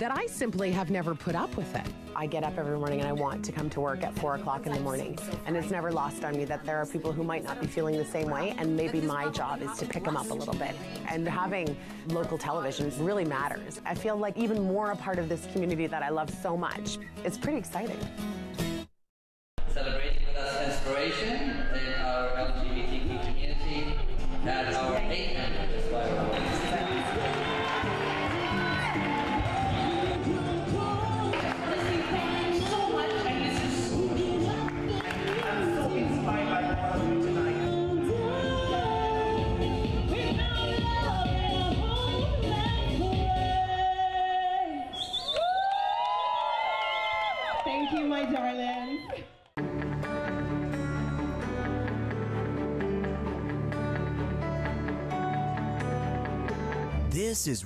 [0.00, 1.86] that I simply have never put up with it.
[2.16, 4.64] I get up every morning and I want to come to work at four o'clock
[4.64, 5.18] in the morning.
[5.44, 7.98] And it's never lost on me that there are people who might not be feeling
[7.98, 8.54] the same way.
[8.56, 10.74] And maybe my job is to pick them up a little bit.
[11.06, 11.76] And having
[12.06, 13.82] local television really matters.
[13.84, 16.96] I feel like even more a part of this community that I love so much.
[17.22, 17.98] It's pretty exciting.
[19.68, 21.39] Celebrating with us inspiration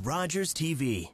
[0.05, 1.09] This Rogers TV.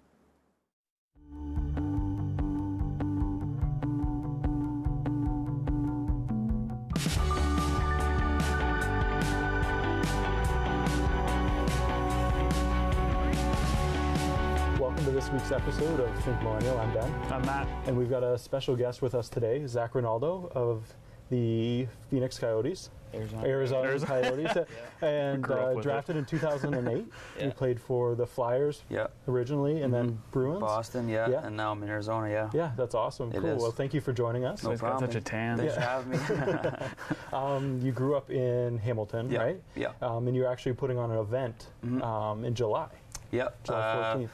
[14.79, 16.79] Welcome to this week's episode of Think Millennial.
[16.81, 17.15] I'm Ben.
[17.31, 17.69] I'm Matt.
[17.87, 20.83] And we've got a special guest with us today, Zach Rinaldo of
[21.31, 22.91] the Phoenix Coyotes.
[23.15, 23.47] Arizona.
[23.47, 24.21] Arizona, Arizona.
[24.23, 24.57] Coyotes.
[25.03, 27.05] and We grew up uh, with drafted in 2008.
[27.39, 27.45] Yeah.
[27.47, 29.07] You played for the Flyers Yeah.
[29.29, 30.61] originally and then Bruins.
[30.61, 31.47] Boston, yeah, Yeah.
[31.47, 32.51] and now I'm in Arizona, yeah.
[32.53, 33.31] Yeah, that's awesome.
[33.33, 33.47] It cool.
[33.51, 33.63] is.
[33.63, 34.63] Well, thank you for joining us.
[34.63, 35.11] No He's got problem.
[35.11, 35.59] such a tan.
[35.59, 36.19] Thanks for having me.
[37.33, 39.61] Um, you grew up in Hamilton, Yeah, right?
[39.77, 39.93] yeah.
[40.03, 42.03] Um, and you're actually putting on an event Mhm.
[42.03, 42.89] um, in July,
[43.31, 43.63] yep.
[43.65, 44.29] July uh, 14th.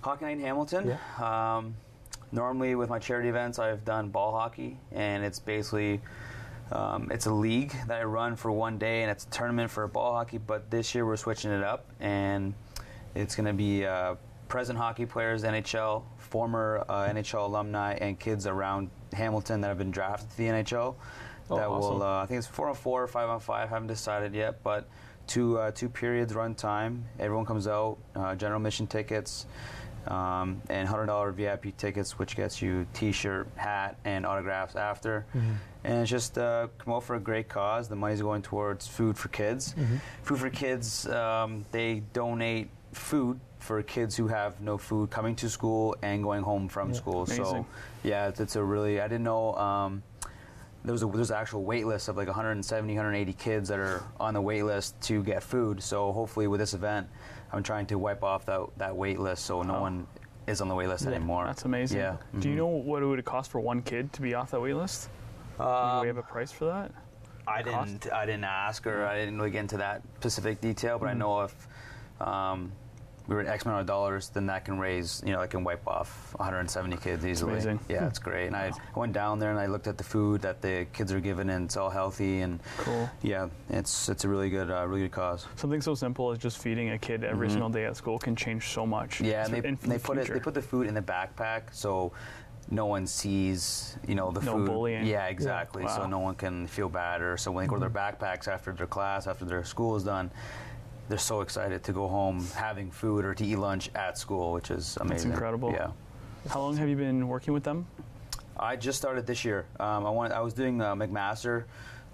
[0.00, 0.98] hockey night in Hamilton.
[1.22, 1.74] Um,
[2.32, 6.00] normally with my charity events, I've done ball hockey, and it's basically
[6.72, 9.86] um, it's a league that I run for one day, and it's a tournament for
[9.86, 10.38] ball hockey.
[10.38, 12.54] But this year we're switching it up, and
[13.14, 14.16] it's going to be uh,
[14.48, 19.90] present hockey players, NHL, former uh, NHL alumni, and kids around Hamilton that have been
[19.90, 20.96] drafted to the NHL.
[21.48, 21.94] Oh, that awesome.
[21.94, 23.68] will, uh, I think it's four on four or five on five.
[23.68, 24.88] Haven't decided yet, but
[25.26, 27.04] two uh, two periods run time.
[27.20, 27.98] Everyone comes out.
[28.14, 29.46] Uh, general mission tickets.
[30.08, 35.26] Um, and hundred dollar VIP tickets, which gets you T-shirt, hat, and autographs after.
[35.84, 37.88] And it's just uh, come out for a great cause.
[37.88, 39.74] The money's going towards food for kids.
[40.22, 41.06] Food for kids.
[41.08, 46.42] Um, they donate food for kids who have no food coming to school and going
[46.42, 47.24] home from school.
[47.24, 47.44] Amazing.
[47.44, 47.66] So
[48.04, 49.54] yeah, it's, it's a really I didn't know.
[49.54, 50.02] Um,
[50.84, 54.04] there was a there's an actual wait list of like 170 180 kids that are
[54.20, 57.08] on the wait list to get food so hopefully with this event
[57.52, 59.80] i'm trying to wipe off that that wait list so no Wow.
[59.82, 60.06] one
[60.46, 61.98] is on the wait list anymore That's amazing.
[61.98, 62.58] yeah Do you mhm.
[62.58, 65.08] know what it would cost for one kid to be off that wait list?
[65.58, 66.92] Do Um, we have a price for that?
[67.48, 68.12] I didn't.
[68.12, 70.98] I didn't ask, or I didn't really get into that specific detail.
[70.98, 71.68] But I know if
[72.20, 72.70] um,
[73.28, 75.22] we were at X amount of dollars, then that can raise.
[75.26, 77.52] You know, that can wipe off 170 kids easily.
[77.52, 77.80] amazing.
[77.88, 78.46] Yeah, it's great.
[78.46, 81.20] And I, went down there and I looked at the food that the kids are
[81.20, 82.40] given, and it's all healthy.
[82.40, 83.10] And Cool.
[83.22, 85.46] yeah, it's it's a really good, uh, really good cause.
[85.56, 88.68] Something so simple as just feeding a kid every single day at school can change
[88.68, 89.16] so much.
[89.16, 89.24] Mm-hmm.
[89.24, 90.32] Yeah, and they, the they put it.
[90.32, 92.12] They put the food in the backpack, so
[92.70, 93.96] no one sees.
[94.06, 94.66] You know the No food.
[94.66, 95.04] bullying.
[95.06, 95.84] Yeah, exactly.
[95.84, 95.96] Wow.
[95.96, 98.22] So no one can feel bad, or so when they go to their Mm-hmm.
[98.24, 100.30] backpacks after their class, after their school is done.
[101.08, 104.70] They're so excited to go home having food or to eat lunch at school, which
[104.70, 105.30] is amazing.
[105.30, 105.70] That's incredible.
[105.72, 105.90] Yeah.
[106.48, 107.86] How long have you been working with them?
[108.58, 109.66] I just started this year.
[109.78, 111.64] Um, I wanted, I was doing uh, McMaster,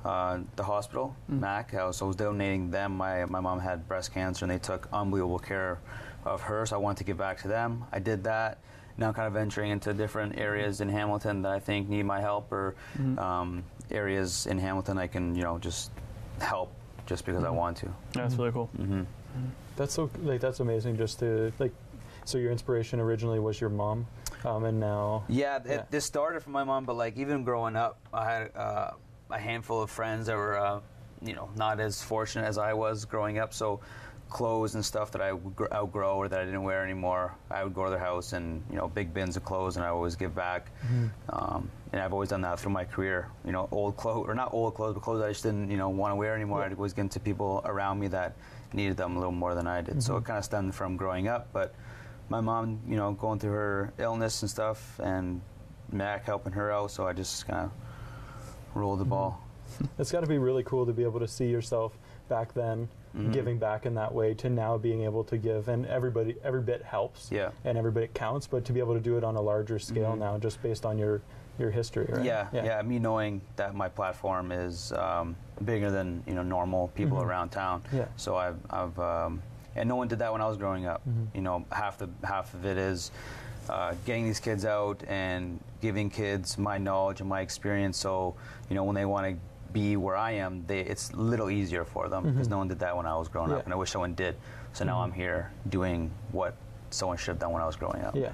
[0.04, 1.40] uh, the hospital, Mm.
[1.40, 1.74] Mac.
[1.74, 2.96] I was, I was donating them.
[2.96, 5.78] My my mom had breast cancer, and they took unbelievable care
[6.24, 6.66] of her.
[6.66, 7.84] So I wanted to give back to them.
[7.92, 8.58] I did that.
[8.98, 12.50] Now kind of venturing into different areas in Hamilton that I think need my help,
[12.52, 13.18] or Mm-hmm.
[13.18, 15.90] um, areas in Hamilton I can you know just
[16.40, 16.72] help
[17.06, 17.88] just because I want to.
[18.12, 18.66] That's really cool.
[18.76, 19.02] hmm
[19.76, 20.96] That's so like that's amazing.
[20.96, 21.72] Just to like,
[22.24, 24.06] so your inspiration originally was your mom,
[24.44, 25.84] um, and now Yeah, th- Yeah.
[25.90, 28.90] this started from my mom, but like even growing up, I had uh,
[29.30, 30.80] a handful of friends that were, uh,
[31.22, 33.52] you know, not as fortunate as I was growing up.
[33.54, 33.80] So
[34.28, 37.64] clothes and stuff that I would gr- outgrow or that I didn't wear anymore, I
[37.64, 39.96] would go to their house and you know big bins of clothes, and I would
[39.96, 40.70] always give back.
[41.30, 43.28] Um, and I've always done that through my career.
[43.44, 45.90] You know, old clothes or not old clothes, but clothes I just didn't you know
[45.90, 46.62] want to wear anymore.
[46.62, 48.34] I'd always them to people around me that
[48.72, 50.02] needed them a little more than I did.
[50.02, 50.26] So it mm-hmm.
[50.26, 51.74] kind of stemmed from growing up, but
[52.28, 55.42] my mom, you know, going through her illness and stuff, and
[55.90, 56.90] Mac helping her out.
[56.90, 57.72] So I just kind of
[58.74, 59.10] rolled the mm-hmm.
[59.10, 59.42] ball.
[59.98, 61.98] it's got to be really cool to be able to see yourself
[62.28, 63.32] back then Mm-hmm.
[63.32, 66.82] giving back in that way to now being able to give, and everybody every bit
[66.82, 67.50] helps, Yeah.
[67.62, 68.46] and every bit counts.
[68.46, 70.20] But to be able to do it on a larger scale mm-hmm.
[70.20, 71.20] now, just based on your
[71.58, 72.18] your history, right?
[72.24, 72.56] Mm-hmm.
[72.56, 77.22] Yeah, yeah, Me knowing that my platform is um, bigger than you know normal people
[77.22, 77.82] around town.
[77.82, 77.96] Mm-hmm.
[77.98, 78.04] Yeah.
[78.16, 79.42] So I've, I've um,
[79.76, 81.02] and no one did that when I was growing up.
[81.08, 81.24] Mm-hmm.
[81.36, 83.10] You know, half the half of it is
[83.68, 87.96] uh, getting these kids out and giving kids my knowledge and my experience.
[87.98, 88.34] So
[88.68, 89.36] you know when they want to
[89.72, 92.78] be where I am, they, it's a little easier for them because no one did
[92.80, 93.56] that when I was growing Yeah.
[93.58, 94.36] up, and I wish someone did.
[94.74, 96.56] So now I'm here doing what
[96.90, 98.14] someone should have done when I was growing up.
[98.14, 98.32] Yeah.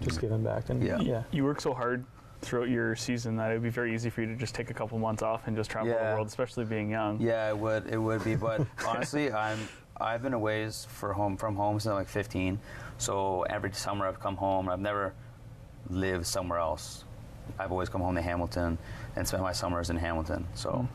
[0.00, 0.98] Just giving back and Yeah.
[1.00, 1.22] yeah.
[1.32, 2.04] You work so hard
[2.40, 4.74] throughout your season that it would be very easy for you to just take a
[4.74, 7.20] couple months off and just travel the world, especially being young.
[7.20, 7.86] Yeah, it would.
[7.86, 8.34] It would be.
[8.34, 9.58] But honestly, I'm
[10.00, 12.58] I've been away for home from home since I'm like 15.
[12.98, 14.68] So every summer I've come home.
[14.68, 15.14] I've never
[15.88, 17.04] lived somewhere else.
[17.58, 18.78] I've always come home to Hamilton
[19.16, 20.46] and spent my summers in Hamilton.
[20.54, 20.88] So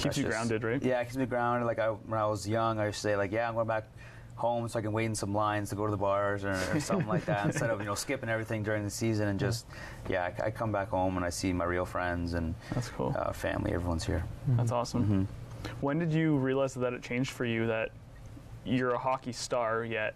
[0.00, 0.02] Mm.
[0.02, 0.82] Keeps you grounded, right?
[0.82, 1.66] Yeah, it keeps me grounded.
[1.66, 3.84] Like I, when I was young, I used to say like, yeah, I'm going back
[4.40, 6.80] home so I can wait in some lines to go to the bars or, or
[6.88, 9.66] something like that instead of you know skipping everything during the season and just
[10.08, 13.14] yeah, I, I come back home and I see my real friends and That's cool.
[13.16, 13.72] uh, family.
[13.72, 14.24] Everyone's here.
[14.48, 15.02] That's awesome.
[15.04, 15.74] Mm-hmm.
[15.82, 17.90] When did you realize that it changed for you that
[18.64, 20.14] you're a hockey star yet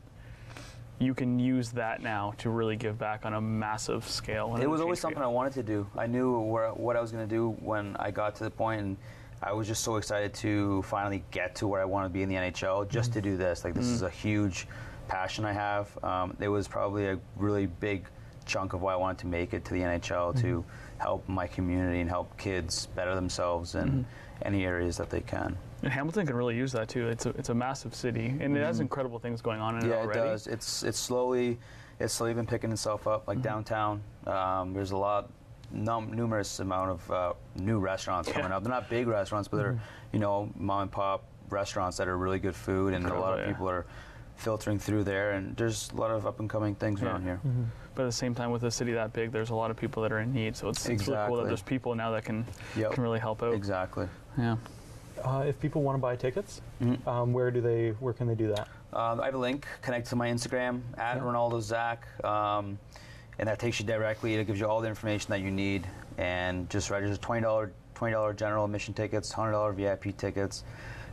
[1.00, 4.50] you can use that now to really give back on a massive scale?
[4.50, 5.14] When It was always change for you?
[5.14, 5.86] something I wanted to do.
[5.98, 8.80] I knew where, what I was going to do when I got to the point,
[8.80, 8.96] and
[9.42, 12.28] I was just so excited to finally get to where I want to be in
[12.28, 13.64] the NHL just to do this.
[13.64, 14.66] Like, this is a huge
[15.08, 16.02] passion I have.
[16.02, 18.06] Um, it was probably a really big
[18.46, 20.64] chunk of why I wanted to make it to the NHL to
[20.98, 24.06] help my community and help kids better themselves in
[24.42, 25.56] any areas that they can.
[25.82, 27.08] And Hamilton can really use that too.
[27.08, 29.94] It's a, it's a massive city, and it has incredible things going on in it
[29.94, 30.10] Mm-hmm.
[30.10, 30.46] Yeah, it does.
[30.46, 31.58] It's it's slowly,
[32.00, 33.22] it's slowly been picking itself up.
[33.22, 33.30] Mm-hmm.
[33.30, 35.30] Like downtown, um, there's a lot,
[35.72, 38.56] num- numerous amount of uh, new restaurants coming Yeah.
[38.56, 38.62] up.
[38.62, 39.78] They're not big restaurants, but they're
[40.12, 43.40] you know mom and pop restaurants that are really good food, and a lot of
[43.40, 43.52] yeah.
[43.52, 43.84] people are
[44.36, 45.32] filtering through there.
[45.32, 47.08] And there's a lot of up and coming things Yeah.
[47.08, 47.40] around here.
[47.94, 50.02] But at the same time, with a city that big, there's a lot of people
[50.02, 50.56] that are in need.
[50.56, 52.44] So it's, it's really cool that there's people now that can
[52.76, 52.92] Yep.
[52.92, 53.54] can really help out.
[53.54, 54.08] Exactly.
[54.36, 54.56] Yeah.
[55.24, 57.08] Uh, if people want to buy tickets, Mm-hmm.
[57.08, 57.90] um, where do they?
[58.00, 58.68] Where can they do that?
[58.92, 59.66] Um, I have a link.
[59.82, 61.24] Connect to my Instagram at Yeah.
[61.24, 62.78] Rinaldo Zach, um,
[63.38, 64.34] and that takes you directly.
[64.34, 65.86] It gives you all the information that you need,
[66.18, 70.64] and just register twenty dollar twenty dollar general admission tickets, hundred dollar VIP tickets.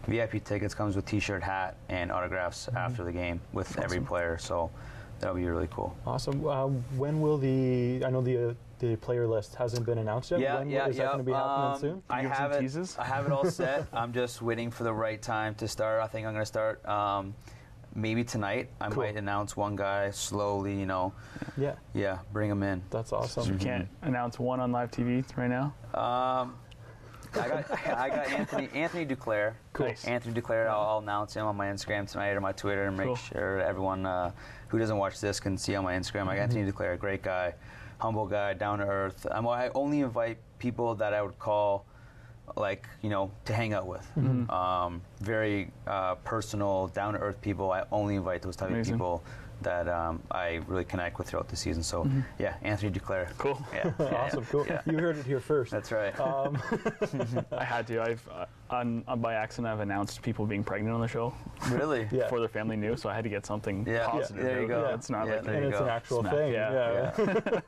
[0.08, 2.78] VIP tickets comes with T-shirt, hat, and autographs Mm-hmm.
[2.78, 4.38] after the game with every player.
[4.40, 4.72] So
[5.20, 5.96] that'll be really cool.
[6.08, 6.46] Awesome.
[6.48, 8.04] Uh, when will the?
[8.06, 10.40] I know the uh, the player list hasn't been announced yet.
[10.40, 12.04] Yeah, when, yeah, Is that going to be happening Um, soon?
[12.10, 12.62] I have have it.
[12.62, 12.98] teases?
[12.98, 13.86] I have it all set.
[13.94, 16.02] I'm just waiting for the right time to start.
[16.02, 16.84] I think I'm going to start.
[16.88, 17.36] Um,
[17.96, 18.70] maybe tonight.
[18.80, 19.04] I Cool.
[19.04, 20.78] might announce one guy slowly.
[20.80, 21.14] You know,
[21.58, 22.82] Yeah, yeah, bring him in.
[22.90, 23.44] that's awesome.
[23.44, 23.60] You awesome.
[23.60, 25.74] can't announce one on live TV right now.
[25.94, 26.56] Um,
[27.34, 29.54] I got I got Anthony Anthony Duclair.
[29.74, 29.88] Cool.
[29.88, 30.06] Nice.
[30.06, 30.68] Anthony Duclair.
[30.68, 33.16] I'll, I'll announce him on my Instagram tonight or my Twitter and make Cool.
[33.16, 34.32] sure everyone uh,
[34.68, 36.28] who doesn't watch this can see on my Instagram.
[36.28, 37.54] I got Anthony Duclair, a great guy,
[38.00, 39.26] humble guy, down to earth.
[39.32, 41.86] I'm, I only invite people that I would call
[42.56, 44.10] like you know to hang out with.
[44.50, 47.72] Um, very uh, personal, down to earth people.
[47.72, 48.94] I only invite those type Amazing.
[48.96, 49.24] of people
[49.64, 51.84] that um, I really connect with throughout the season.
[51.84, 52.08] So
[52.40, 53.30] yeah, Anthony Duclair.
[53.38, 53.62] Cool.
[53.74, 53.92] Yeah.
[54.00, 54.46] yeah, awesome.
[54.46, 54.66] Cool.
[54.68, 54.82] yeah.
[54.86, 55.72] You heard it here first.
[55.72, 56.14] That's right.
[57.52, 58.02] I had to.
[58.02, 61.34] I've uh, on, on by accident I've announced people being pregnant on the show
[61.72, 62.08] really?
[62.12, 62.24] Yeah.
[62.24, 64.08] before their family knew, so I had to get something Yeah.
[64.08, 64.44] positive.
[64.44, 64.90] There you out.
[64.90, 64.94] go.
[64.96, 65.84] It's not Yeah, like there and you it's go.
[65.84, 66.54] an actual Smack, thing.
[66.54, 67.62] yeah.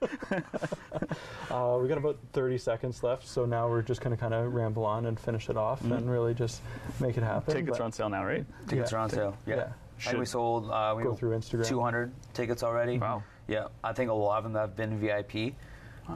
[1.51, 4.53] uh, we got about 30 seconds left, so now we're just going to kind of
[4.53, 6.61] ramble on and finish it off and really just
[7.01, 7.53] make it happen.
[7.53, 8.45] tickets but- are on sale now, right?
[8.67, 8.97] Tickets Yeah.
[8.97, 9.37] are on sale.
[9.45, 9.67] Yeah.
[9.99, 11.67] I think we Should- sold uh, we Go through Instagram.
[11.67, 12.97] 200 tickets already.
[12.97, 13.23] Wow.
[13.47, 15.53] Yeah, I think a lot of them have been VIP.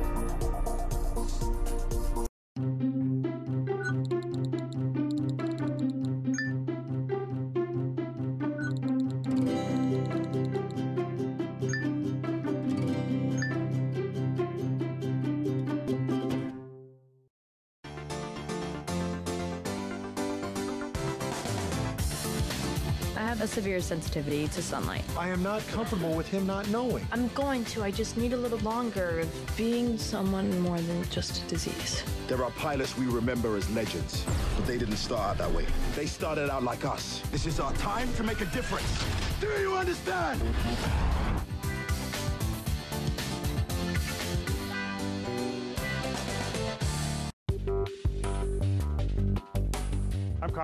[23.91, 25.03] sensitivity to sunlight.
[25.17, 27.05] I am not comfortable with him not knowing.
[27.12, 27.83] I'm going to.
[27.83, 32.01] I just need a little longer of being someone more than just a disease.
[32.29, 35.65] There are pilots we remember as legends, but they didn't start out that way.
[35.93, 37.21] They started out like us.
[37.33, 38.91] This is our time to make a difference.
[39.41, 40.41] Do you understand?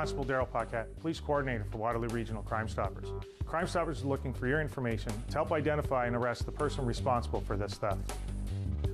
[0.07, 3.09] Constable Daryl Paquette, Police Coordinator for Waterloo Regional Crime Stoppers.
[3.45, 7.41] Crime Stoppers is looking for your information to help identify and arrest the person responsible
[7.41, 8.13] for this theft.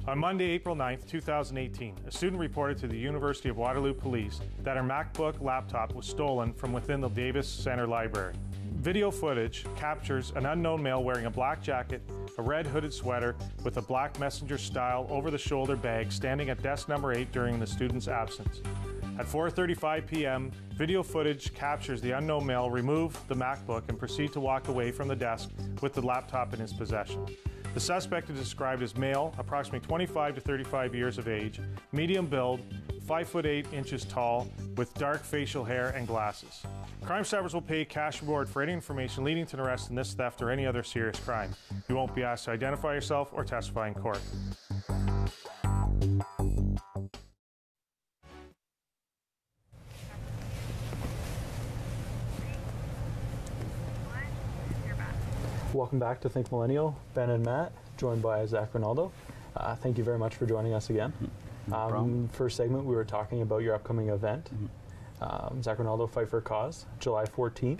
[0.08, 4.76] On Monday, April 9th, 2018, a student reported to the University of Waterloo Police that
[4.76, 8.34] her MacBook laptop was stolen from within the Davis Center Library.
[8.78, 12.02] Video footage captures an unknown male wearing a black jacket,
[12.40, 16.64] a red hooded sweater with a black messenger style over the shoulder bag standing at
[16.64, 18.62] desk number 8 during the student's absence.
[19.14, 19.22] Mm-hmm.
[19.22, 24.40] At 4:35 p.m., video footage captures the unknown male remove the MacBook and proceed to
[24.40, 25.50] walk away from the desk
[25.82, 27.26] with the laptop in his possession.
[27.74, 31.60] The suspect is described as male, approximately 25 to 35 years of age,
[31.92, 32.60] medium build,
[33.08, 36.64] 5 foot 8 inches tall, with dark facial hair and glasses.
[37.02, 40.14] Crime Stoppers will pay cash reward for any information leading to an arrest in this
[40.14, 41.52] theft or any other serious crime.
[41.90, 44.22] You won't be asked to identify yourself or testify in court.
[55.74, 56.96] Welcome back to Think Millennial.
[57.16, 59.12] Ben and Matt, joined by Zach Rinaldo.
[59.58, 61.12] Uh, thank you very much for joining us again.
[61.68, 64.50] No um, first segment, we were talking about your upcoming event,
[65.22, 67.80] um, Zach Rinaldo Fight for Cause, July 14th.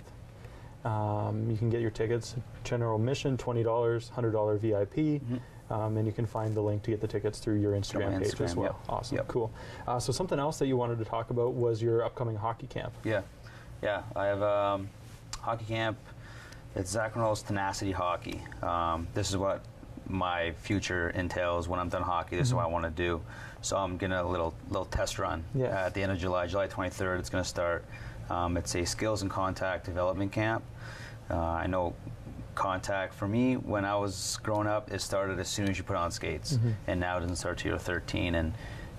[0.84, 2.34] Um, you can get your tickets,
[2.64, 5.22] general admission, $20, $100 VIP.
[5.70, 8.18] Um, and you can find the link to get the tickets through your Instagram, my
[8.18, 8.64] page as well.
[8.66, 8.76] yep.
[8.88, 9.28] Awesome, Yep.
[9.28, 9.50] cool.
[9.86, 12.92] Uh, so something else that you wanted to talk about was your upcoming hockey camp.
[13.02, 13.22] Yeah,
[13.82, 14.02] yeah.
[14.14, 14.90] I have um,
[15.40, 15.96] hockey camp.
[16.76, 18.40] It's Zach Rinaldo's Tenacity Hockey.
[18.62, 19.62] Um, this is what
[20.08, 22.36] my future entails when I'm done hockey.
[22.36, 23.22] This is what I want to do.
[23.62, 25.66] So I'm getting a little little test run Yeah.
[25.86, 27.18] at the end of July, July 23rd.
[27.20, 27.84] It's going to start.
[28.28, 30.64] Um, it's a skills and contact development camp.
[31.30, 31.94] Uh, I know
[32.54, 35.96] contact for me when I was growing up, it started as soon as you put
[35.96, 36.74] on skates, Mhm.
[36.86, 38.34] and now it doesn't start till you're 13.
[38.34, 38.52] And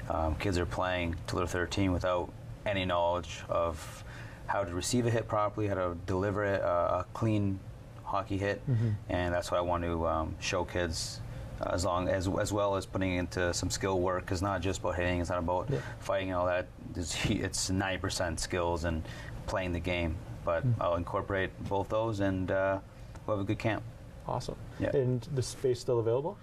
[0.10, 2.29] um, kids are playing till they're 13 without
[2.65, 4.03] any knowledge of
[4.47, 7.59] how to receive a hit properly, how to deliver it, uh, a clean
[8.03, 8.93] hockey hit, Mhm.
[9.09, 11.21] and that's what I want to um, show kids.
[11.61, 14.79] uh, As long as as well as putting into some skill work, because not just
[14.81, 15.79] about hitting, it's not about Yeah.
[15.99, 16.67] fighting and all that.
[16.95, 19.03] It's, it's 90% skills and
[19.47, 20.15] playing the game.
[20.43, 20.73] But Mm.
[20.79, 22.79] I'll incorporate both those, and uh,
[23.25, 23.81] we'll have a good camp.
[24.27, 24.55] Awesome.
[24.79, 24.89] Yeah.
[24.95, 26.37] And the space still available?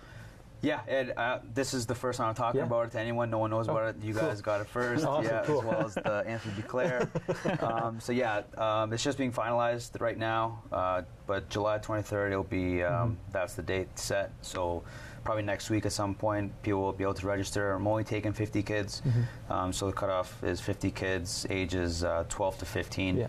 [0.63, 2.67] Yeah, Ed, uh, this is the first time I'm talking Yeah.
[2.67, 3.31] about it to anyone.
[3.31, 4.03] No one knows Oh, about it.
[4.03, 4.23] You cool.
[4.29, 5.05] guys got it first.
[5.05, 5.59] Awesome, yeah, cool.
[5.61, 7.63] as well as the Anthony Duclair.
[7.63, 10.63] um, so yeah, um, it's just being finalized right now.
[10.71, 12.83] Uh, but July 23rd, it'll be.
[12.85, 13.15] Um, Mm-hmm.
[13.33, 14.31] That's the date set.
[14.43, 14.85] So
[15.25, 17.73] probably next week at some point, people will be able to register.
[17.73, 19.03] I'm only taking 50 kids.
[19.05, 19.51] Mhm.
[19.53, 23.17] Um, so the cutoff is 50 kids, ages uh, 12 to 15.
[23.17, 23.27] Yeah.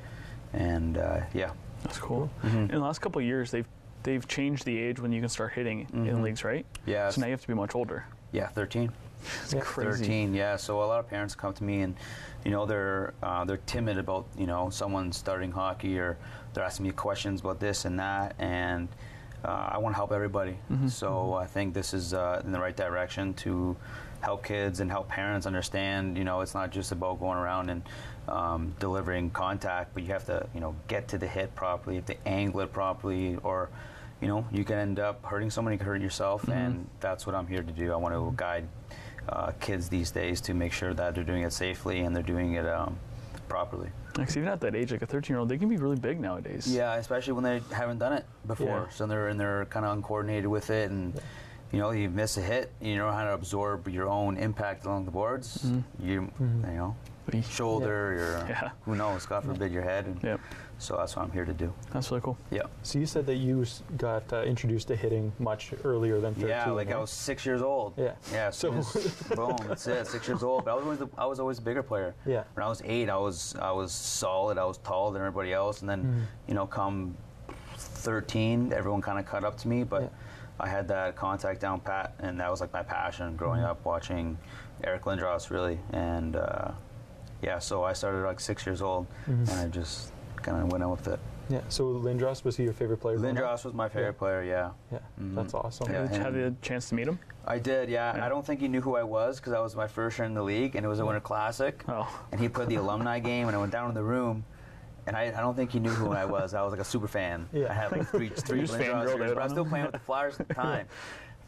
[0.53, 1.51] And uh, yeah.
[1.81, 2.29] That's cool.
[2.43, 2.53] Mhm.
[2.55, 3.67] In the last couple of years, they've
[4.03, 6.21] they've changed the age when you can start hitting in Mhm.
[6.21, 6.65] leagues, right?
[6.85, 7.09] Yeah.
[7.09, 8.05] So now you have to be much older.
[8.31, 8.91] Yeah, 13.
[9.43, 10.03] It's crazy.
[10.03, 10.57] 13, yeah.
[10.57, 11.95] So a lot of parents come to me and,
[12.43, 16.17] you know, they're uh, they're timid about, you know, someone starting hockey or
[16.53, 18.89] they're asking me questions about this and that, and
[19.45, 20.57] uh, I want to help everybody.
[20.71, 20.89] Mhm.
[20.89, 23.75] So I think this is uh, in the right direction to
[24.21, 26.17] help kids and help parents understand.
[26.17, 27.81] You know, it's not just about going around and
[28.27, 32.01] um, delivering contact, but you have to, you know, get to the hit properly, you
[32.01, 33.69] have to angle it properly, or
[34.23, 36.53] you know, you can end up hurting someone, you can hurt yourself, Mhm.
[36.55, 37.91] and that's what I'm here to do.
[37.91, 38.67] I want to guide
[39.29, 42.53] uh, kids these days to make sure that they're doing it safely and they're doing
[42.53, 42.97] it um,
[43.47, 43.89] properly.
[44.13, 46.19] Because even at that age, like a 13 year old, they can be really big
[46.19, 46.67] nowadays.
[46.67, 48.89] Yeah, especially when they haven't done it before, Yeah.
[48.89, 51.19] so they're and they're kind of uncoordinated with it, and
[51.71, 55.05] you know, you miss a hit, you know how to absorb your own impact along
[55.05, 55.57] the boards.
[55.65, 55.83] Mhm.
[55.99, 56.71] You, Mhm.
[56.71, 56.95] you know,
[57.49, 58.13] shoulder,
[58.43, 58.69] or Yeah.
[58.83, 60.05] who knows, God forbid, your head.
[60.05, 60.39] And Yep.
[60.79, 61.71] So that's what I'm here to do.
[61.91, 62.37] That's really cool.
[62.51, 62.63] Yeah.
[62.81, 63.63] So you said that you
[63.97, 66.49] got uh, introduced to hitting much earlier than 13.
[66.49, 67.93] Yeah, like I was six years old.
[67.95, 68.11] Yeah.
[68.33, 68.47] Yeah.
[68.47, 70.07] as soon So- boom, that's it.
[70.07, 70.65] Six years old.
[70.65, 72.15] But I was always the, I was always a bigger player.
[72.25, 72.43] Yeah.
[72.55, 74.57] When I was eight, I was I was solid.
[74.57, 75.81] I was taller than everybody else.
[75.81, 76.49] And then, Mhm.
[76.49, 77.15] you know, come
[77.77, 79.83] 13, everyone kind of cut up to me.
[79.83, 80.11] But
[80.59, 83.67] I had that contact down pat, and that was like my passion growing Mhm.
[83.69, 84.37] up watching
[84.83, 85.79] Eric Lindros really.
[85.93, 86.71] And uh,
[87.43, 89.49] yeah, so I started like six years old, Mhm.
[89.49, 91.19] and I just kind of went on with it.
[91.49, 91.59] Yeah.
[91.67, 93.17] So Lindros was he your favorite player?
[93.17, 94.43] Lindros was my favorite player.
[94.43, 94.71] Yeah.
[94.91, 94.99] Yeah.
[95.21, 95.35] Mhm.
[95.35, 95.91] That's awesome.
[95.91, 97.19] Yeah, Did you have and- the chance to meet him?
[97.45, 98.17] I did, yeah.
[98.23, 100.33] I don't think he knew who I was because I was my first year in
[100.33, 101.83] the league, and it was a Winter Classic.
[101.89, 102.07] Oh.
[102.31, 104.45] And he played the alumni game, and I went down in the room,
[105.05, 106.53] and I, I don't think he knew who I was.
[106.53, 107.49] I was like a super fan.
[107.51, 107.69] Yeah.
[107.69, 109.99] I had like three, three just Lindros fangirled but I was still playing with the
[109.99, 110.87] Flyers at the time.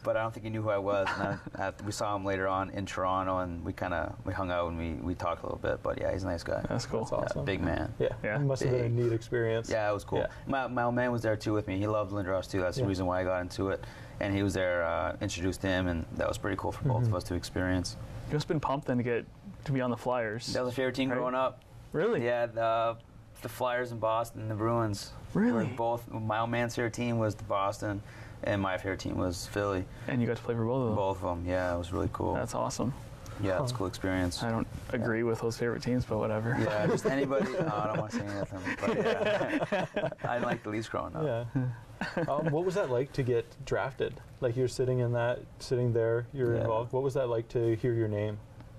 [0.06, 1.08] But I don't think he knew who I was.
[1.18, 4.32] And I, I, we saw him later on in Toronto, and we kind of we
[4.32, 5.82] hung out and we, we talked a little bit.
[5.82, 6.64] But yeah, he's a nice guy.
[6.68, 7.00] That's cool.
[7.00, 7.40] That's awesome.
[7.40, 7.92] Yeah, big man.
[7.98, 8.10] Yeah.
[8.22, 8.36] Yeah.
[8.36, 9.68] It must have been a neat experience.
[9.68, 10.20] Yeah, it was cool.
[10.20, 10.28] Yeah.
[10.46, 11.76] My, my old man was there too with me.
[11.76, 12.60] He loved Lindros too.
[12.60, 12.84] That's Yeah.
[12.84, 13.82] the reason why I got into it.
[14.20, 17.08] And he was there, uh, introduced him, and that was pretty cool for both Mhm.
[17.08, 17.96] of us to experience.
[18.28, 19.26] You must have been pumped then to get
[19.64, 20.46] to be on the Flyers.
[20.52, 21.16] That was a favorite team Right.
[21.18, 21.62] growing up.
[21.92, 22.24] Really?
[22.24, 22.96] Yeah, the,
[23.42, 25.10] the Flyers in Boston, the Bruins.
[25.34, 25.64] Really?
[25.66, 28.00] Were both my old man's favorite team was the Boston,
[28.46, 29.84] and my favorite team was Philly.
[30.08, 30.96] And you got to play for both of them.
[30.96, 31.44] Both of them.
[31.46, 32.34] Yeah, it was really cool.
[32.34, 32.94] That's awesome.
[33.42, 34.42] Yeah, it's a cool experience.
[34.42, 36.56] I don't agree with those favorite teams, but whatever.
[36.58, 37.52] Yeah, just anybody.
[37.52, 38.76] no, I don't want to say anything.
[38.80, 41.46] But yeah, I like the Leafs growing up.
[41.54, 42.24] Yeah.
[42.28, 44.14] um, what was that like to get drafted?
[44.40, 46.62] Like you're sitting in that, sitting there, you're Yeah.
[46.62, 46.92] involved.
[46.94, 48.38] What was that like to hear your name?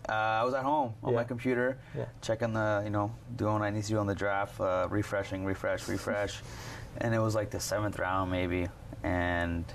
[0.09, 2.05] Uh, I was at home on my computer, Yeah.
[2.21, 5.43] checking the, you know, doing what I need to do on the draft, uh, refreshing,
[5.45, 6.41] refresh, refresh,
[7.00, 8.69] and it was like the seventh round maybe,
[9.07, 9.65] and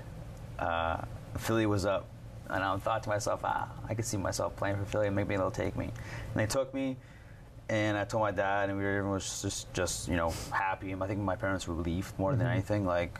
[0.59, 0.97] uh,
[1.37, 2.05] Philly was up,
[2.49, 5.49] and I thought to myself, ah, I could see myself playing for Philly, maybe they'll
[5.51, 6.97] take me, and they took me,
[7.69, 10.91] and I told my dad, and we were, everyone was just, just, you know, happy.
[10.91, 12.51] And I think my parents were relieved more than Mhm.
[12.51, 13.19] anything, like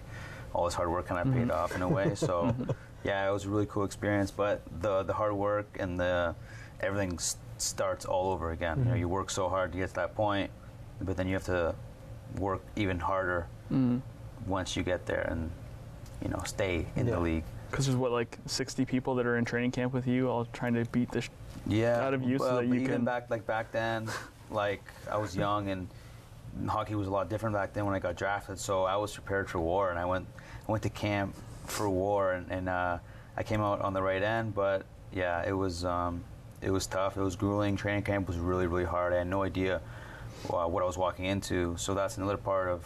[0.54, 1.54] all this hard work kind of paid Mhm.
[1.56, 2.14] off in a way.
[2.28, 2.54] So,
[3.04, 4.30] yeah, it was a really cool experience.
[4.32, 6.36] But the the hard work and the
[6.82, 8.78] everything s- starts all over again.
[8.80, 10.52] You know, you work so hard to get to that point,
[11.02, 11.74] but then you have to
[12.38, 14.02] work even harder Mm.
[14.46, 15.50] once you get there and
[16.24, 17.44] you know stay in the league.
[17.70, 20.74] Because there's what like 60 people that are in training camp with you, all trying
[20.76, 21.30] to beat the sh-
[21.68, 23.06] yeah, out of you, well, so that but you even can.
[23.06, 24.10] back like back then,
[24.52, 25.88] like I was young and
[26.68, 28.60] hockey was a lot different back then when I got drafted.
[28.60, 30.28] So I was prepared for war, and I went
[30.68, 33.00] I went to camp for war, and, and uh,
[33.38, 34.54] I came out on the right end.
[34.54, 36.24] But yeah, it was um,
[36.62, 37.18] it was tough.
[37.18, 37.76] It was grueling.
[37.76, 39.14] Training camp was really really hard.
[39.14, 39.82] I had no idea
[40.50, 41.76] uh, what I was walking into.
[41.78, 42.86] So that's another part of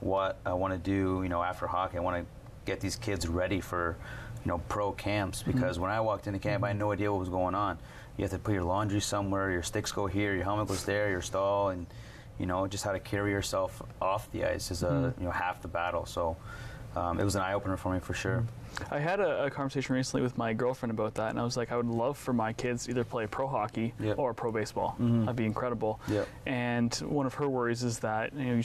[0.00, 1.22] what I want to do.
[1.22, 3.96] You know, after hockey, I want to get these kids ready for
[4.44, 7.20] you know pro camps because when I walked into camp, I had no idea what
[7.20, 7.78] was going on.
[8.16, 11.10] You have to put your laundry somewhere, your sticks go here, your helmet goes there,
[11.10, 11.86] your stall, and
[12.38, 15.18] you know just how to carry yourself off the ice is a Mhm.
[15.20, 16.06] you know half the battle.
[16.06, 16.36] So
[16.96, 18.44] um, it was an eye opener for me for sure.
[18.90, 21.72] I had a, a conversation recently with my girlfriend about that, and I was like,
[21.72, 24.96] I would love for my kids to either play pro hockey or pro baseball.
[25.00, 25.20] Mhm.
[25.26, 26.00] That'd be incredible.
[26.08, 26.28] Yep.
[26.46, 28.64] And one of her worries is that you know you,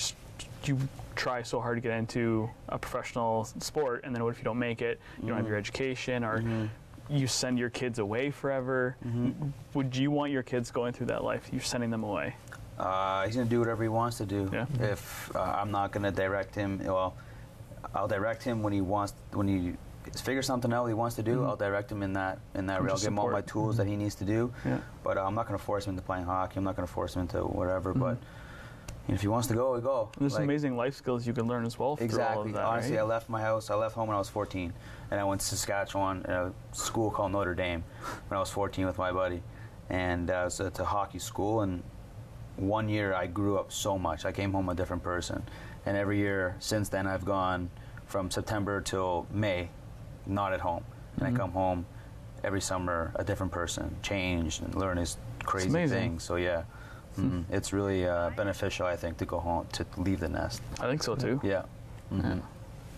[0.66, 0.78] you
[1.16, 4.60] try so hard to get into a professional sport, and then what if you don't
[4.60, 5.00] make it?
[5.22, 5.50] You don't have Mhm.
[5.50, 6.44] your education, or
[7.10, 8.96] you send your kids away forever.
[9.74, 11.50] Would you want your kids going through that life?
[11.52, 12.36] You're sending them away.
[12.78, 14.50] Uh, he's gonna do whatever he wants to do.
[14.54, 14.66] Yeah.
[14.80, 17.16] If uh, I'm not gonna direct him, well,
[17.94, 19.74] I'll direct him when he wants when he
[20.16, 21.40] figures something out he wants to do.
[21.40, 21.48] Mhm.
[21.48, 22.80] I'll direct him in that in that.
[22.82, 24.52] I'll give him all my tools that he needs to do.
[24.66, 24.78] Yeah.
[25.04, 26.58] But uh, I'm not gonna force him into playing hockey.
[26.58, 27.94] I'm not gonna force him into whatever.
[27.94, 28.00] Mhm.
[28.00, 28.18] But
[29.08, 30.10] you know, if he wants to go, he go.
[30.14, 32.50] And there's Like- amazing life skills you can learn as well Exactly.
[32.50, 32.64] of that.
[32.66, 33.02] Honestly, right?
[33.02, 33.70] I left my house.
[33.72, 34.72] I left home when I was 14,
[35.10, 37.84] and I went to Saskatchewan, at a school called Notre Dame,
[38.28, 39.42] when I was 14 with my buddy,
[39.90, 41.62] and uh, it was a hockey school.
[41.62, 41.82] And
[42.58, 44.26] one year, I grew up so much.
[44.26, 45.42] I came home a different person,
[45.88, 47.72] and every year since then, I've gone
[48.06, 49.70] from September till May,
[50.26, 50.84] not at home,
[51.18, 51.36] and Mhm.
[51.36, 51.86] I come home
[52.44, 56.24] every summer a different person, changed and learn these crazy things.
[56.24, 56.64] So yeah.
[57.18, 57.44] mhm.
[57.50, 60.62] It's really uh, beneficial, I think, to go home, to leave the nest.
[60.80, 61.42] I think so too.
[61.44, 61.64] Yeah.
[62.14, 62.42] Mhm.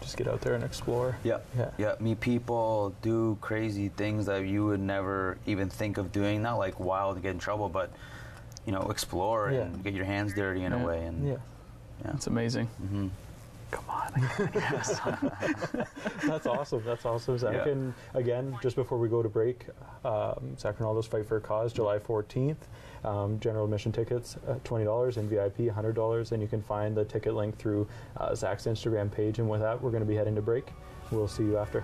[0.01, 1.15] Just get out there and explore.
[1.23, 1.39] Yeah.
[1.57, 1.69] Yeah.
[1.77, 1.95] Yeah.
[1.99, 6.41] Meet people, do crazy things that you would never even think of doing.
[6.43, 7.89] Not like wild to get in trouble, but
[8.65, 9.62] you know, explore Yeah.
[9.62, 10.81] and get your hands dirty in Yeah.
[10.84, 11.05] a way.
[11.05, 11.36] And Yeah.
[12.05, 12.12] yeah.
[12.13, 12.67] It's amazing.
[12.67, 13.07] hmm
[13.71, 14.29] Come on.
[16.27, 16.84] That's awesome.
[16.86, 17.53] That's awesome, Zach.
[17.65, 17.71] Yeah.
[17.71, 19.65] And again, just before we go to break,
[20.03, 22.57] um, Zach Rinaldo's Fight for a Cause, July 14th.
[23.03, 26.31] Um, general admission tickets, uh, $20, and VIP, $100.
[26.31, 29.39] And you can find the ticket link through uh, Zach's Instagram page.
[29.39, 30.67] And with that, we're going to be heading to break.
[31.10, 31.84] We'll see you after.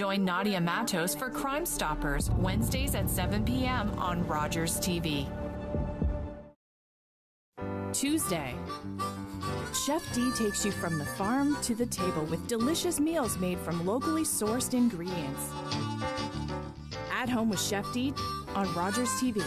[0.00, 3.90] Join Nadia Matos for Crime Stoppers Wednesdays at 7 p.m.
[3.98, 5.28] on Rogers TV.
[7.92, 8.54] Tuesday.
[9.84, 13.84] Chef D takes you from the farm to the table with delicious meals made from
[13.84, 15.50] locally sourced ingredients.
[17.12, 18.14] At Home with Chef D
[18.54, 19.44] on Rogers TV.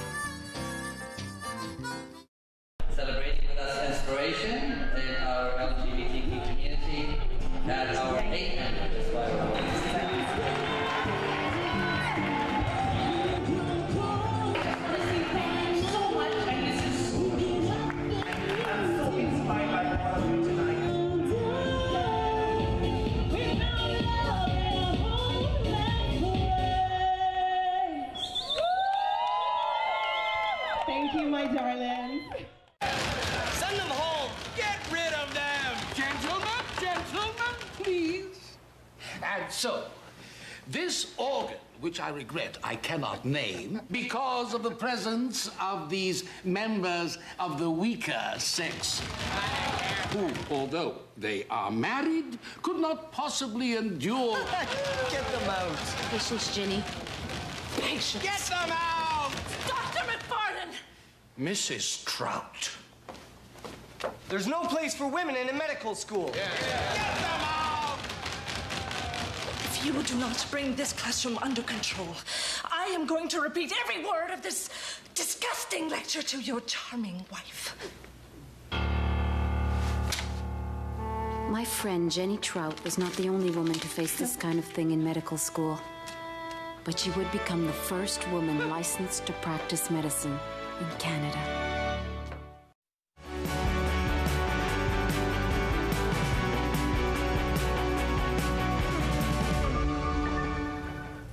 [44.84, 49.02] Presence of these members of the weaker sex,
[50.12, 54.38] who, although they are married, could not possibly endure.
[55.10, 55.78] Get them out.
[56.12, 56.84] Patience, Ginny.
[57.78, 58.22] Patience.
[58.22, 59.32] Get them out!
[59.70, 60.04] Dr.
[60.06, 60.76] McFarlane!
[61.40, 62.04] Mrs.
[62.04, 62.70] Trout.
[64.28, 66.34] There's no place for women in a medical school.
[69.84, 72.16] You do not bring this classroom under control,
[72.72, 74.70] I am going to repeat every word of this
[75.14, 77.76] disgusting lecture to your charming wife.
[81.50, 84.92] My friend Jenny Trout was not the only woman to face this kind of thing
[84.92, 85.78] in medical school.
[86.86, 90.40] But she would become the first woman licensed to practice medicine
[90.80, 91.73] in Canada.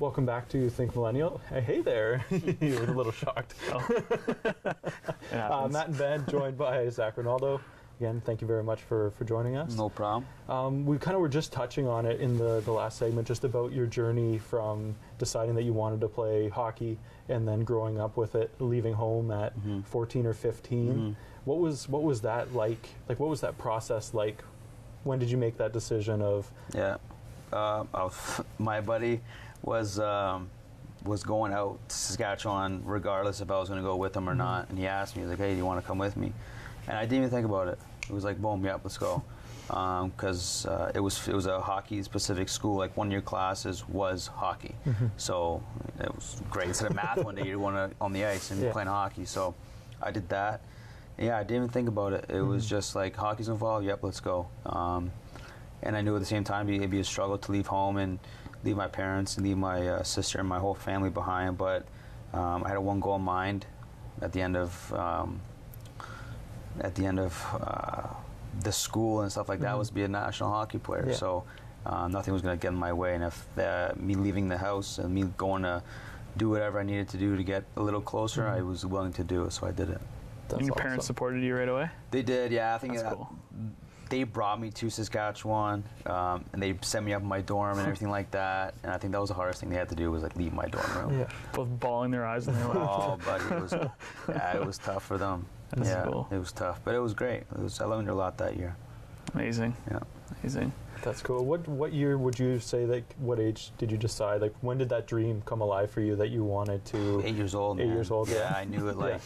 [0.01, 1.43] Welcome back to Think Millennial.
[1.51, 2.25] Hey, hey there.
[2.31, 3.53] you were a little shocked.
[3.71, 5.69] uh.
[5.71, 7.61] Matt and Ben, joined by Zach Rinaldo.
[8.01, 9.77] Again, thank you very much for, for joining us.
[9.77, 10.25] No problem.
[10.49, 13.45] Um, we kind of were just touching on it in the, the last segment, just
[13.45, 16.97] about your journey from deciding that you wanted to play hockey
[17.29, 19.53] and then growing up with it, leaving home at
[19.85, 20.95] 14 or 15.
[20.95, 21.17] Mhm.
[21.45, 22.89] What was what was that like?
[23.07, 24.43] Like, what was that process like?
[25.05, 26.51] When did you make that decision of?
[26.75, 26.97] Yeah,
[27.53, 28.09] uh, I
[28.59, 29.21] my buddy
[29.63, 30.51] was um,
[31.05, 34.35] was going out to Saskatchewan regardless if I was going to go with him or
[34.35, 34.39] Mhm.
[34.39, 36.17] not, and he asked me, he was like, "Hey, do you want to come with
[36.17, 36.33] me?"
[36.87, 37.79] And I didn't even think about it.
[38.09, 39.23] It was like, "Boom, yep, let's go,"
[39.67, 42.77] because uh, it was it was a hockey specific school.
[42.77, 45.11] Like one of your classes was hockey, Mhm.
[45.17, 45.63] so
[46.01, 46.69] it was great.
[46.69, 48.73] Instead of math, one day you're to on the ice and Yeah.
[48.73, 49.25] playing hockey.
[49.25, 49.55] So
[50.03, 50.61] I did that.
[51.19, 52.25] Yeah, I didn't even think about it.
[52.31, 52.69] It was Mhm.
[52.71, 53.85] just like hockey's involved.
[53.87, 54.49] Yep, let's go.
[54.65, 55.13] Um,
[55.83, 58.19] and I knew at the same time it'd be a struggle to leave home and
[58.65, 61.57] leave my parents and leave my uh, sister and my whole family behind.
[61.59, 61.87] But
[62.33, 63.67] um, I had a one goal in mind
[64.21, 65.41] at the end of um,
[66.81, 68.09] at the end of uh,
[68.63, 69.79] the school and stuff like that Mhm.
[69.79, 71.07] was to be a national hockey player.
[71.09, 71.15] Yeah.
[71.15, 71.45] So
[71.87, 73.15] uh, nothing was going to get in my way.
[73.15, 75.83] And if uh, me leaving the house and me going to
[76.37, 78.57] do whatever I needed to do to get a little closer, Mhm.
[78.59, 79.53] I was willing to do it.
[79.53, 80.01] So I did it.
[80.53, 81.89] and your parents supported you right away?
[82.11, 82.75] They did, yeah.
[82.75, 83.31] I think That's cool.
[84.11, 87.81] They brought me to Saskatchewan, um, and they set me up in my dorm and
[87.87, 88.75] everything like that.
[88.83, 90.53] And I think that was the hardest thing they had to do was like leave
[90.53, 91.21] my dorm room.
[91.21, 91.29] Yeah.
[91.55, 93.73] Both bawling their eyes and they oh, but it was,
[94.29, 95.47] yeah, it was tough for them.
[95.71, 96.29] That's yeah, cool.
[96.31, 97.43] it was tough, but it was great.
[97.53, 98.77] It was, I learned a lot that year.
[99.35, 99.77] Amazing.
[99.91, 100.01] Yeah.
[100.41, 100.73] Amazing.
[101.03, 101.45] That's cool.
[101.45, 102.85] What what year would you say?
[102.85, 104.43] Like, what age did you decide?
[104.43, 107.23] Like, when did that dream come alive for you that you wanted to?
[107.25, 107.81] Eight years old.
[107.81, 107.95] Eight man.
[107.95, 108.29] years old.
[108.29, 108.97] Yeah, I knew it.
[109.01, 109.05] Yeah.
[109.05, 109.21] Like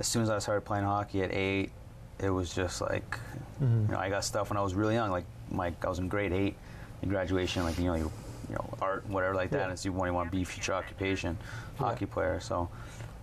[0.00, 1.70] as soon as I started playing hockey at eight,
[2.20, 3.18] it was just like
[3.62, 3.86] Mhm.
[3.88, 5.10] you know I got stuff when I was really young.
[5.10, 6.56] Like my I was in grade eight
[7.02, 7.64] in graduation.
[7.64, 8.10] Like you know you,
[8.48, 9.58] you know art whatever like that.
[9.60, 9.68] Yeah.
[9.70, 11.36] And so you want to want to be future occupation,
[11.78, 12.40] hockey player.
[12.40, 12.68] So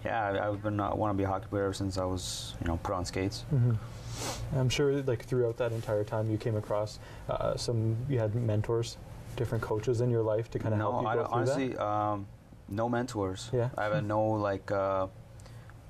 [0.04, 2.54] yeah, I, I've been uh, want to be a hockey player ever since I was
[2.62, 3.46] you know put on skates.
[3.54, 3.78] Mhm.
[4.56, 7.98] I'm sure, like throughout that entire time, you came across uh, some.
[8.08, 8.96] You had mentors,
[9.36, 11.38] different coaches in your life to kind of no, help you I go don't- through
[11.38, 11.84] honestly, that.
[11.86, 12.28] um,
[12.70, 13.50] no mentors.
[13.52, 13.70] Yeah.
[13.78, 15.08] I have no like uh,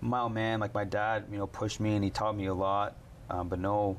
[0.09, 2.53] my old man, like my dad, you know, pushed me and he taught me a
[2.53, 2.95] lot,
[3.29, 3.97] um, but no,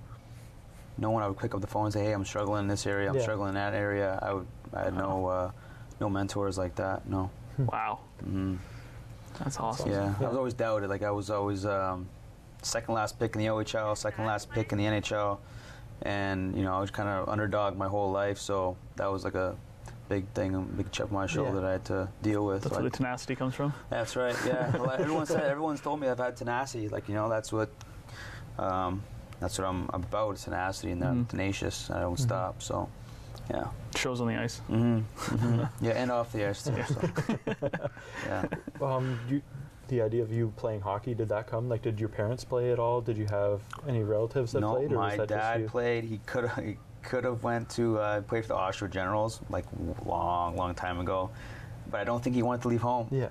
[0.99, 2.87] no one I would pick up the phone and say, "Hey, I'm struggling in this
[2.87, 3.09] area.
[3.11, 3.23] I'm Yeah.
[3.23, 5.51] struggling in that area." I would, I had no, uh,
[6.01, 7.07] no mentors like that.
[7.09, 7.31] No.
[7.59, 8.01] Wow.
[8.23, 8.57] hmm
[9.39, 9.91] That's awesome.
[9.91, 10.89] Yeah, I was always doubted.
[10.89, 12.09] Like I was always um,
[12.63, 15.39] second last pick in the OHL, second last pick in the NHL,
[16.03, 18.39] and you know I was kind of underdog my whole life.
[18.39, 19.57] So that was like a
[20.09, 21.61] big thing, a big chip on my shoulder Yeah.
[21.61, 22.63] that I had to deal with.
[22.63, 23.73] That's like, where the tenacity comes from.
[23.91, 24.37] that's right.
[24.47, 24.71] Yeah.
[24.79, 26.89] Well, everyone said everyone's told me I've had tenacity.
[26.89, 27.71] Like you know, that's what
[28.59, 29.03] um,
[29.41, 30.37] that's what I'm about.
[30.37, 31.29] Tenacity and that I'm Mhm.
[31.29, 31.91] tenacious.
[31.91, 32.23] I don't Mm-hmm.
[32.23, 32.63] stop.
[32.63, 32.89] So,
[33.51, 33.69] yeah.
[33.97, 34.59] Shows on the ice.
[34.67, 36.73] hmm hmm yeah, and off the ice too.
[36.77, 36.85] Yeah.
[36.87, 37.09] So.
[38.27, 38.45] yeah.
[38.81, 39.43] Um, you,
[39.89, 41.69] the idea of you playing hockey did that come?
[41.69, 43.01] Like, did your parents play at all?
[43.01, 45.69] Did you have any relatives that no, played, or my was that just dad you?
[45.69, 46.05] played.
[46.05, 46.65] He could have.
[46.65, 49.65] He could have went to uh, play for the Oshawa Generals like
[50.05, 51.31] long, long time ago,
[51.91, 53.09] but I don't think he wanted to leave home.
[53.11, 53.29] Yeah.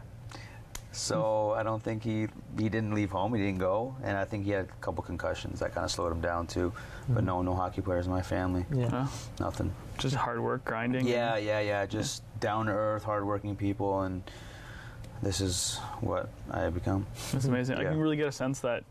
[0.91, 3.33] So I don't think he he didn't leave home.
[3.33, 6.13] He didn't go, and I think he had a couple concussions that kind of slowed
[6.13, 6.71] him down too.
[7.09, 7.27] But Mhm.
[7.27, 8.65] no, no hockey players in my family.
[8.73, 8.88] Yeah.
[8.89, 9.07] Huh?
[9.41, 9.73] Nothing.
[9.97, 11.05] Just hard work, grinding.
[11.05, 11.85] Yeah, yeah, yeah.
[11.85, 14.23] Just down to earth, hardworking people, and
[15.21, 17.05] this is what I have become.
[17.33, 17.75] That's amazing.
[17.77, 18.85] I can really get a sense that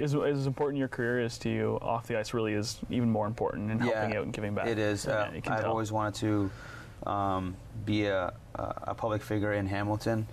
[0.00, 3.10] as, as important in your career is to you, off the ice really is even
[3.10, 4.66] more important in helping out and giving back.
[4.68, 5.06] It is.
[5.06, 5.66] Uh, I've tell.
[5.66, 10.26] always wanted to um, be a, a a public figure in Hamilton.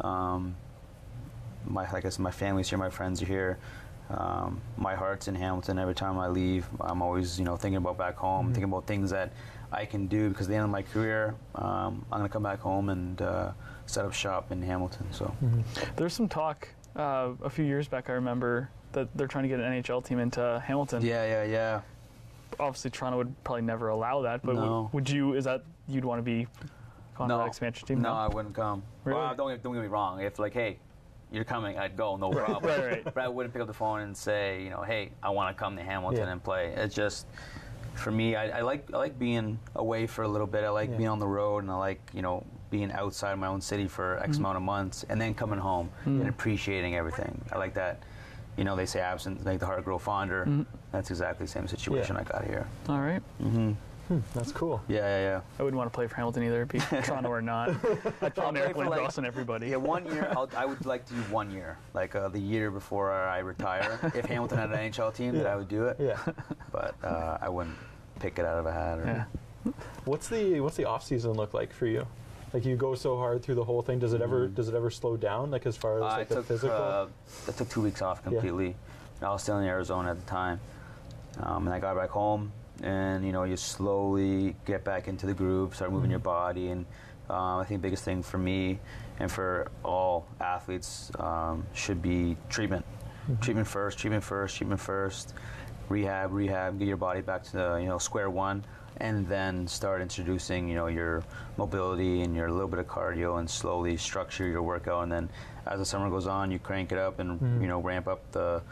[0.00, 0.54] Um,
[1.66, 3.58] my, like I said, my family's here, my friends are here.
[4.10, 5.78] Um, my heart's in Hamilton.
[5.78, 8.54] Every time I leave, I'm always, you know, thinking about back home, Mhm.
[8.54, 9.32] thinking about things that
[9.70, 12.60] I can do because at the end of my career, um, I'm gonna come back
[12.60, 13.50] home and uh,
[13.84, 15.06] set up shop in Hamilton.
[15.12, 15.34] So.
[15.96, 18.10] There's some talk uh, a few years back.
[18.10, 21.02] I remember that they're trying to get an NHL team into Hamilton.
[21.04, 21.80] Yeah, yeah, yeah.
[22.60, 24.42] Obviously, Toronto would probably never allow that.
[24.44, 24.90] But No.
[24.92, 25.34] would, would you?
[25.34, 26.46] Is that you'd want to be
[27.18, 28.00] on that expansion team?
[28.00, 28.82] No, I wouldn't come.
[29.04, 29.18] Really?
[29.20, 30.20] Well, don't, get- don't get me wrong.
[30.20, 30.78] If like, hey,
[31.30, 32.64] you're coming, I'd go, no problem.
[32.64, 33.04] right, right.
[33.04, 35.60] But I wouldn't pick up the phone and say, you know, hey, I want to
[35.60, 36.32] come to Hamilton Yeah.
[36.32, 36.72] and play.
[36.74, 37.26] It's just
[37.94, 38.34] for me.
[38.34, 40.64] I, I like I like being away for a little bit.
[40.64, 40.96] I like Yeah.
[40.96, 44.18] being on the road, and I like you know being outside my own city for
[44.18, 44.40] X Mhm.
[44.40, 46.20] amount of months, and then coming home Mm.
[46.20, 47.40] and appreciating everything.
[47.52, 48.02] I like that.
[48.56, 50.44] You know, they say absence make the heart grow fonder.
[50.46, 50.66] Mhm.
[50.92, 52.66] That's exactly the same situation I got here.
[52.88, 53.22] All right.
[53.42, 53.72] Mm-hmm.
[54.32, 54.80] that's cool.
[54.88, 55.40] Yeah, yeah, yeah.
[55.60, 57.68] I wouldn't want to play for Hamilton either, be Toronto or not.
[58.22, 59.68] I'd throw I'll an play for, airplane like- across everybody.
[59.68, 60.32] Yeah, one year.
[60.34, 63.98] I'll, I would like to do one year, like uh, the year before I retire.
[64.14, 65.52] if Hamilton had an NHL team, then Yeah.
[65.52, 65.96] I would do it.
[66.00, 66.16] Yeah.
[66.72, 67.76] But uh, I wouldn't
[68.18, 68.98] pick it out of a hat.
[68.98, 69.72] Or, Yeah.
[70.06, 72.06] What's the what's the off season look like for you?
[72.58, 74.00] Like you go so hard through the whole thing.
[74.00, 75.52] Does it ever does it ever slow down?
[75.52, 76.76] Like as far as I like the took physical?
[76.76, 77.06] uh,
[77.46, 78.74] I took two weeks off completely.
[79.22, 80.58] I was still in Arizona at the time,
[81.38, 82.50] um, and I got back home.
[82.82, 86.84] And you know, you slowly get back into the groove, start moving your body, and
[87.30, 88.80] um, I think the biggest thing for me
[89.20, 92.84] and for all athletes um, should be treatment.
[93.40, 95.32] Treatment first, treatment first, treatment first.
[95.88, 98.64] Rehab, rehab, get your body back to the, you know square one,
[98.96, 101.22] and then start introducing you know your
[101.56, 105.02] mobility and your little bit of cardio, and slowly structure your workout.
[105.04, 105.28] And then
[105.66, 107.60] as the summer goes on, you crank it up and Mhm.
[107.62, 108.62] you know ramp up the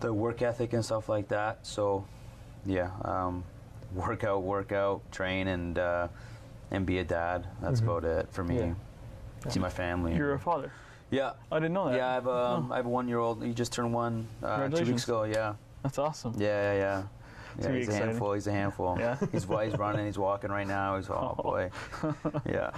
[0.00, 1.64] the work ethic and stuff like that.
[1.66, 2.04] So
[2.66, 3.44] yeah, um,
[3.94, 6.08] workout, workout, train, and uh,
[6.70, 7.46] and be a dad.
[7.62, 7.84] That's Mhm.
[7.84, 8.58] about it for me.
[8.58, 8.74] Yeah.
[9.50, 10.14] See my family.
[10.16, 10.72] You're a father.
[11.10, 11.34] Yeah.
[11.52, 11.96] I didn't know that.
[11.96, 13.44] Yeah, I have, um, I have a one-year-old.
[13.44, 15.22] He just turned one uh, two weeks ago.
[15.22, 15.54] Yeah.
[15.84, 16.34] That's awesome.
[16.36, 17.02] Yeah, yeah, yeah.
[17.58, 18.32] It's Yeah, gonna be he's a handful.
[18.32, 18.96] He's a handful.
[18.98, 19.16] Yeah?
[19.32, 20.06] he's he's running.
[20.06, 20.96] He's walking right now.
[20.96, 21.70] He's oh boy.
[22.48, 22.70] yeah,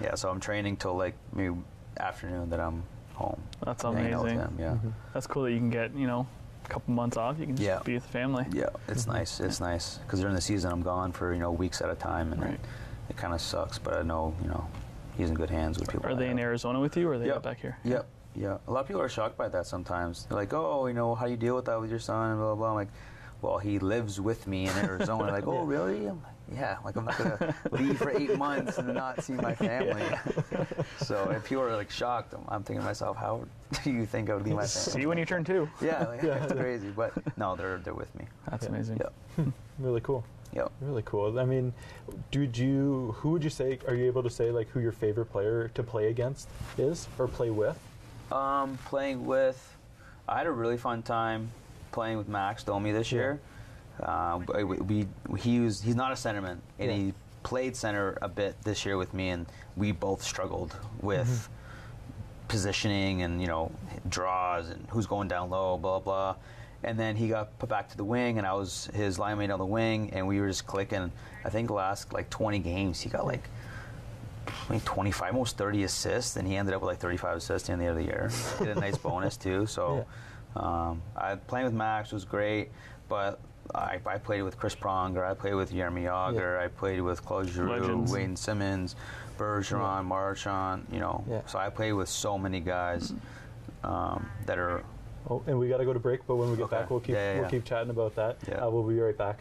[0.00, 0.14] yeah.
[0.14, 1.54] So I'm training till like maybe
[1.98, 2.82] afternoon that I'm
[3.14, 3.40] home.
[3.64, 4.38] That's hanging out with amazing.
[4.38, 4.70] him, Yeah.
[4.72, 4.88] Mm-hmm.
[5.12, 6.26] That's cool that you can get you know
[6.64, 7.38] a couple months off.
[7.38, 7.80] You can just Yeah.
[7.84, 8.46] be with the family.
[8.52, 9.12] Yeah, it's mm-hmm.
[9.12, 9.40] nice.
[9.40, 12.32] It's nice because during the season I'm gone for you know weeks at a time,
[12.32, 12.60] and it,
[13.10, 13.78] it kind of sucks.
[13.78, 14.66] But I know you know
[15.16, 16.06] he's in good hands with people.
[16.10, 17.42] Are they in Arizona with you, or are they Yep.
[17.42, 17.76] back here?
[17.84, 18.06] Yep.
[18.34, 18.56] Yeah.
[18.66, 20.24] A lot of people are shocked by that sometimes.
[20.24, 22.30] They're like, oh, you know, how do you deal with that with your son?
[22.30, 22.68] And blah, blah, blah.
[22.70, 22.88] I'm like,
[23.42, 25.32] well, he lives with me in Arizona.
[25.32, 26.06] like, oh, really?
[26.06, 26.76] I'm like, yeah.
[26.84, 30.04] Like, I'm not going to leave for eight months and not see my family.
[30.98, 33.44] so if people are like shocked, I'm, I'm thinking to myself, how
[33.82, 34.92] do you think I would leave my family?
[34.92, 35.68] See you when you turn two.
[35.82, 36.90] Yeah, like, it's crazy.
[36.90, 38.26] But no, they're, they're with me.
[38.48, 39.00] That's amazing.
[39.00, 39.44] Yeah.
[39.78, 40.24] Really cool.
[40.54, 40.70] Yep.
[40.80, 41.38] Really cool.
[41.38, 41.72] I mean,
[42.30, 43.14] did you?
[43.18, 43.78] Who would you say?
[43.88, 47.26] Are you able to say like who your favorite player to play against is or
[47.26, 47.78] play with?
[48.30, 49.76] Um, playing with,
[50.28, 51.50] I had a really fun time
[51.92, 53.40] playing with Max Domi this year.
[54.02, 54.64] Um, we,
[55.28, 56.96] we, he was he's not a centerman, and Yeah.
[56.96, 61.48] he played center a bit this year with me, and we both struggled with
[62.48, 63.70] positioning and you know
[64.08, 66.36] draws and who's going down low, blah blah.
[66.84, 69.50] And then he got put back to the wing, and I was his line mate
[69.50, 71.12] on the wing, and we were just clicking.
[71.44, 73.48] I think last like 20 games, he got like
[74.48, 77.78] I think 25, almost 30 assists, and he ended up with like 35 assists at
[77.78, 78.30] the end of the year.
[78.58, 79.66] Did a nice bonus too.
[79.66, 80.04] So,
[80.56, 82.70] um, I playing with Max was great,
[83.08, 83.40] but
[83.74, 87.48] I, I played with Chris Pronger, I played with Jaromir Jagr, I played with Claude
[87.48, 88.12] Giroux, Legends.
[88.12, 88.96] Wayne Simmonds,
[89.38, 90.86] Bergeron, Marchand.
[90.92, 93.12] You know, so I played with so many guys
[93.84, 94.82] um, that are.
[95.30, 97.14] Oh, and we got to go to break, but when we get back, we'll keep
[97.14, 98.38] Yeah, yeah, we'll keep chatting about that.
[98.48, 98.66] Yeah.
[98.66, 99.38] Uh, we'll be right back.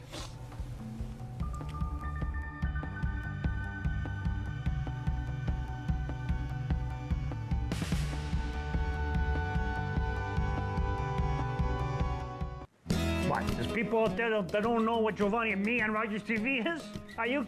[13.40, 16.76] There's people out there that, that don't know what Giovanni and me on Rogers TV
[16.76, 16.84] is?
[17.18, 17.46] Are you?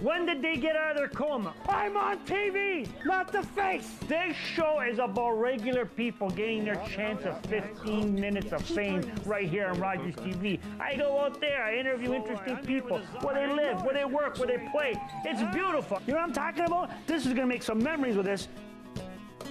[0.00, 1.52] When did they get out of their coma?
[1.68, 3.96] I'm on TV, not the face.
[4.06, 9.48] This show is about regular people getting their chance of 15 minutes of fame right
[9.48, 10.60] here on Rogers TV.
[10.78, 14.46] I go out there, I interview interesting people, where they live, where they work, where
[14.46, 14.94] they play.
[15.24, 16.00] It's beautiful.
[16.06, 16.90] You know what I'm talking about?
[17.08, 18.46] This is gonna make some memories with this.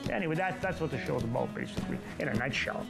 [0.09, 2.85] Anyway, that's that's what the show is about, basically, in a nutshell.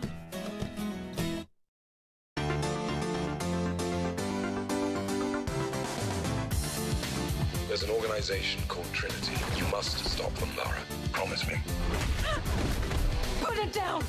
[8.18, 9.34] Organization called Trinity.
[9.56, 10.80] You must stop them, Lara.
[11.12, 11.54] Promise me.
[13.42, 14.04] Put it down!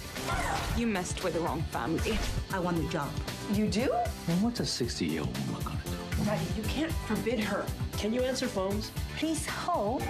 [0.78, 2.18] You messed with the wrong family.
[2.50, 3.10] I want the job.
[3.52, 3.92] You do?
[4.28, 6.24] And what's a 60 year old woman gonna do?
[6.24, 7.66] Daddy, you can't forbid her.
[7.98, 8.92] Can you answer phones?
[9.18, 10.02] Please hold.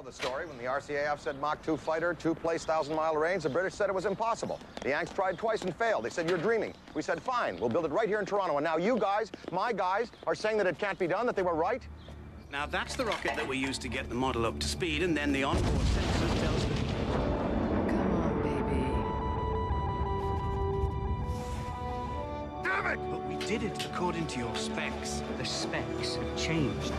[0.00, 0.46] Know the story.
[0.46, 3.88] When the RCAF said Mach 2 fighter, two place, thousand mile range, the British said
[3.88, 4.58] it was impossible.
[4.82, 6.04] The Yanks tried twice and failed.
[6.04, 6.72] They said, you're dreaming.
[6.94, 8.56] We said, fine, we'll build it right here in Toronto.
[8.56, 11.42] And now you guys, my guys, are saying that it can't be done, that they
[11.42, 11.82] were right?
[12.50, 15.16] Now that's the rocket that we use to get the model up to speed, and
[15.16, 16.74] then the onboard sensor tells the
[22.64, 22.98] Damn it!
[23.10, 25.22] But we did it according to your specs.
[25.38, 26.92] The specs have changed.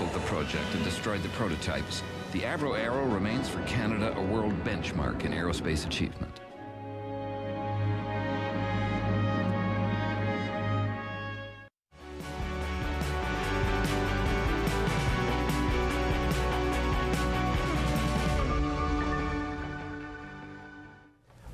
[0.00, 4.54] Cancelled the project and destroyed the prototypes, the Avro Arrow remains for Canada a world
[4.64, 6.40] benchmark in aerospace achievement.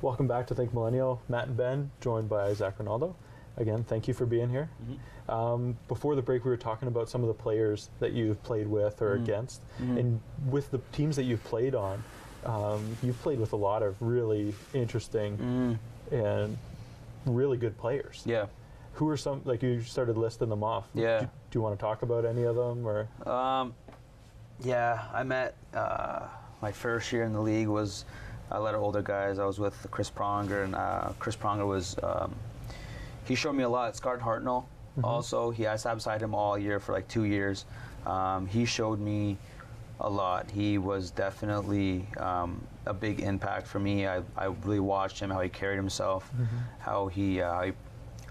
[0.01, 1.21] Welcome back to Think Millennial.
[1.27, 3.13] Matt and Ben, joined by Zach Rinaldo.
[3.57, 4.69] Again, thank you for being here.
[5.27, 8.67] Um, before the break, we were talking about some of the players that you've played
[8.67, 9.23] with or Mhm.
[9.23, 9.61] against.
[9.81, 9.99] Mhm.
[9.99, 12.03] And with the teams that you've played on,
[12.45, 15.79] um, you've played with a lot of really interesting
[16.11, 16.57] and
[17.25, 18.21] really good players.
[18.25, 18.45] Yeah.
[18.93, 20.87] Who are some, like you started listing them off.
[20.93, 21.21] Yeah.
[21.21, 23.07] Do, do you want to talk about any of them or?
[23.29, 23.73] Um,
[24.61, 26.27] yeah, I met uh,
[26.61, 28.05] my first year in the league was
[28.51, 29.39] a lot of older guys.
[29.39, 32.33] I was with Chris Pronger, and uh, Chris Pronger was um,
[33.27, 33.95] he showed me a lot.
[33.95, 34.65] Scott Hartnell,
[35.03, 37.65] also he I sat beside him all year for like two years.
[38.05, 39.37] Um, he showed me
[39.99, 40.49] a lot.
[40.49, 44.07] He was definitely um, a big impact for me.
[44.07, 46.31] I, I really watched him how he carried himself,
[46.79, 47.41] how he.
[47.41, 47.73] Uh, I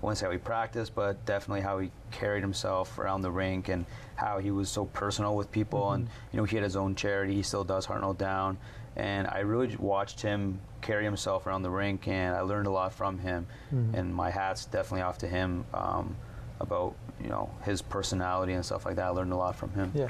[0.02, 3.84] wouldn't say how he practiced, but definitely how he carried himself around the rink and
[4.14, 5.92] how he was so personal with people.
[5.92, 7.34] And you know, he had his own charity.
[7.34, 8.58] He still does Hartnell Down,
[8.96, 12.92] and I really watched him carry himself around the rink, and I learned a lot
[12.92, 13.46] from him.
[13.72, 13.94] Mhm.
[13.94, 16.16] And my hat's definitely off to him um,
[16.60, 19.06] about you know his personality and stuff like that.
[19.06, 19.92] I learned a lot from him.
[19.94, 20.08] Yeah.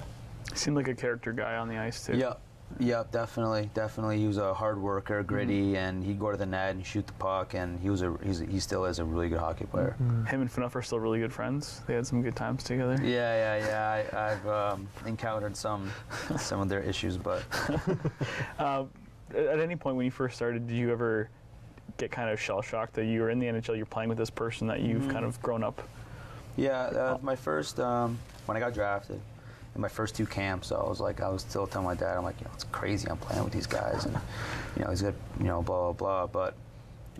[0.55, 2.16] Seemed like a character guy on the ice too.
[2.16, 2.35] Yeah,
[2.79, 4.18] yeah, definitely, definitely.
[4.18, 5.76] He was a hard worker, gritty, Mm-hmm.
[5.76, 7.55] and he'd go to the net and shoot the puck.
[7.55, 9.96] And he was a he's, he still is a really good hockey player.
[10.29, 11.81] Him and Fanuff are still really good friends.
[11.87, 12.96] They had some good times together.
[13.02, 14.18] Yeah, yeah, yeah.
[14.20, 15.90] I, I've um, encountered some
[16.38, 17.42] some of their issues, but
[18.59, 18.85] Uh,
[19.35, 21.29] at any point when you first started, did you ever
[21.98, 24.31] get kind of shell shocked that you were in the NHL, you're playing with this
[24.31, 25.11] person that you've Mhm.
[25.12, 25.83] kind of grown up?
[26.57, 29.20] yeah, uh, my first um, when I got drafted.
[29.77, 32.25] In my first two camps, I was like, I was still telling my dad, I'm
[32.25, 33.09] like, you know, it's crazy.
[33.11, 34.17] I'm playing with these guys, and
[34.75, 36.55] you know, he's good, you know, blah blah blah.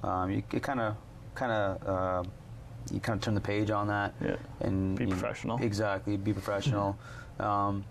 [0.03, 0.97] But um, you kind of,
[1.35, 2.29] kind of, uh,
[2.91, 4.37] you kind of turn the page on that, yeah.
[4.61, 5.59] and Be you- professional.
[5.63, 6.97] Exactly, be professional.
[7.41, 7.85] um,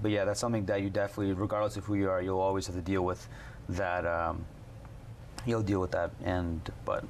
[0.00, 2.76] but yeah, that's something that you definitely, regardless of who you are, you'll always have
[2.76, 3.26] to deal with
[3.70, 4.06] that.
[4.06, 4.44] Um,
[5.44, 7.02] you'll deal with that, and but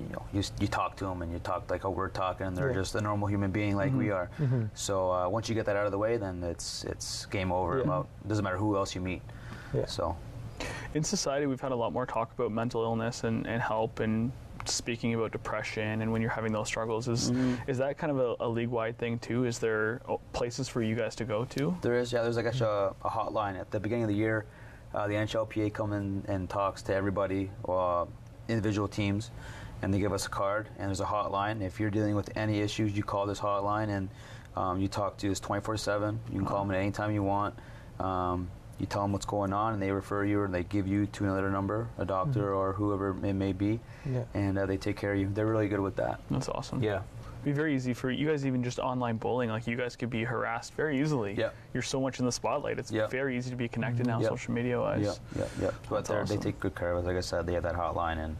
[0.00, 2.56] you know, you, you talk to them and you talk like how we're talking, and
[2.56, 2.74] they're Yeah.
[2.76, 4.14] just a normal human being like we Mhm.
[4.16, 4.30] are.
[4.38, 4.68] Mhm.
[4.74, 7.76] So uh, once you get that out of the way, then it's it's game over.
[7.78, 7.84] Yeah.
[7.84, 9.22] About doesn't matter who else you meet.
[9.74, 9.86] Yeah.
[9.86, 10.16] So
[10.94, 14.32] In society, we've had a lot more talk about mental illness and, and help and
[14.64, 17.06] speaking about depression and when you're having those struggles.
[17.08, 17.58] Is Mhm.
[17.68, 19.44] is that kind of a, a league wide thing too?
[19.44, 21.76] Is there oh, places for you guys to go to?
[21.82, 22.22] There is, yeah.
[22.22, 24.46] There's like actually a, a hotline at the beginning of the year.
[24.94, 28.06] Uh, the NHLPA come in and talks to everybody, uh,
[28.48, 29.30] individual teams,
[29.82, 30.68] and they give us a card.
[30.78, 31.62] And there's a hotline.
[31.62, 34.08] If you're dealing with any issues, you call this hotline and
[34.56, 36.18] um, you talk to us 24/7.
[36.30, 37.54] You can call them at any time you want.
[38.00, 38.48] Um,
[38.80, 41.24] you tell them what's going on, and they refer you or they give you to
[41.24, 44.22] another number, a doctor or whoever it may be, Yeah.
[44.34, 45.28] and uh, they take care of you.
[45.34, 46.20] They're really good with that.
[46.30, 46.80] That's awesome.
[46.80, 47.00] Yeah.
[47.42, 49.50] It'd be very easy for you guys, even just online bullying.
[49.50, 51.34] Like you guys could be harassed very easily.
[51.36, 51.50] Yeah.
[51.74, 52.78] You're so much in the spotlight.
[52.78, 53.08] It's Yeah.
[53.08, 54.28] very easy to be connected now, Yeah.
[54.28, 55.20] social media wise.
[55.36, 55.70] Yeah, yeah, yeah.
[55.90, 56.26] But awesome.
[56.26, 57.04] they take good care of us.
[57.04, 58.36] Like I said, they have that hotline, and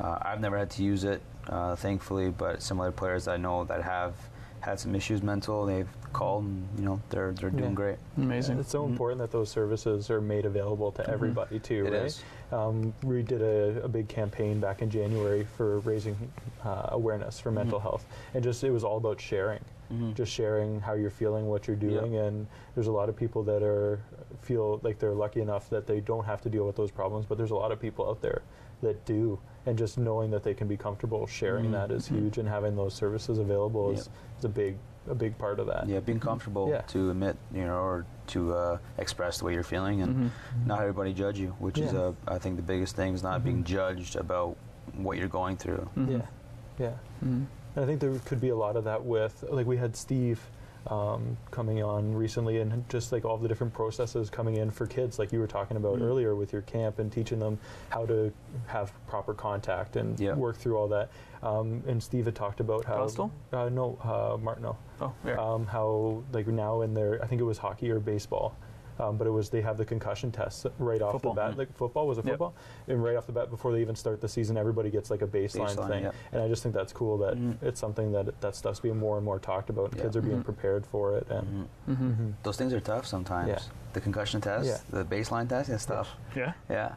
[0.00, 2.30] uh, I've never had to use it, uh, thankfully.
[2.30, 4.14] But similar players I know that have
[4.60, 7.74] had some issues mental, they've called, and you know they're they're doing Yeah.
[7.74, 7.98] great.
[8.16, 8.58] Amazing.
[8.58, 11.94] It's so important that those services are made available to everybody too, Mm-hmm.
[11.94, 12.06] It right?
[12.06, 12.22] is.
[12.52, 16.16] Um, we did a, a big campaign back in January for raising
[16.64, 17.88] uh, awareness for mental Mm-hmm.
[17.88, 19.60] health, and just it was all about sharing,
[19.92, 20.14] Mhm.
[20.14, 21.90] just sharing how you're feeling, what you're Yep.
[21.90, 24.00] doing, and there's a lot of people that are
[24.42, 27.36] feel like they're lucky enough that they don't have to deal with those problems, but
[27.38, 28.42] there's a lot of people out there
[28.82, 31.72] that do, and just knowing that they can be comfortable sharing Mhm.
[31.72, 32.18] that is Mhm.
[32.18, 34.08] huge, and having those services available is,
[34.38, 34.76] is a big
[35.08, 35.86] a big part of that.
[35.88, 36.80] Yeah, being comfortable Yeah.
[36.80, 40.32] to admit, you know, or to uh, express the way you're feeling, and
[40.66, 42.00] not everybody judge you, which is, Yeah.
[42.00, 44.56] uh, I think, the biggest thing is not being judged about
[44.96, 45.88] what you're going through.
[45.96, 46.22] Yeah,
[46.76, 46.94] yeah.
[47.20, 47.46] And
[47.76, 50.40] I think there could be a lot of that with, like, we had Steve
[50.90, 55.18] um, coming on recently and just like all the different processes coming in for kids,
[55.18, 56.02] like you were talking about Mm.
[56.02, 57.58] earlier with your camp and teaching them
[57.90, 58.32] how to
[58.66, 61.10] have proper contact and work through all that.
[61.42, 62.96] Um, and Steve had talked about how.
[62.96, 63.30] Coastal?
[63.52, 64.76] Uh, no, uh, Martineau.
[65.00, 65.34] Oh, yeah.
[65.36, 68.56] Um, how, like, now in their, I think it was hockey or baseball.
[68.98, 71.34] Um, but it was they have the concussion tests right off Football.
[71.34, 71.58] the bat.
[71.58, 72.32] Like football was it Yep.
[72.32, 72.54] football,
[72.88, 75.26] and right off the bat before they even start the season, everybody gets like a
[75.26, 76.02] baseline, Baseline, thing.
[76.04, 76.14] yep.
[76.32, 77.62] And I just think that's cool that Mhm.
[77.62, 80.02] it's something that that stuff's being more and more talked about, and Yeah.
[80.04, 80.44] kids are being Mhm.
[80.44, 81.26] prepared for it.
[81.30, 82.32] And Mhm.
[82.42, 83.48] Those things are tough sometimes.
[83.48, 83.58] Yeah.
[83.92, 84.78] The concussion test, Yeah.
[84.90, 86.08] the baseline test, and stuff.
[86.34, 86.52] Yeah.
[86.70, 86.94] Yeah.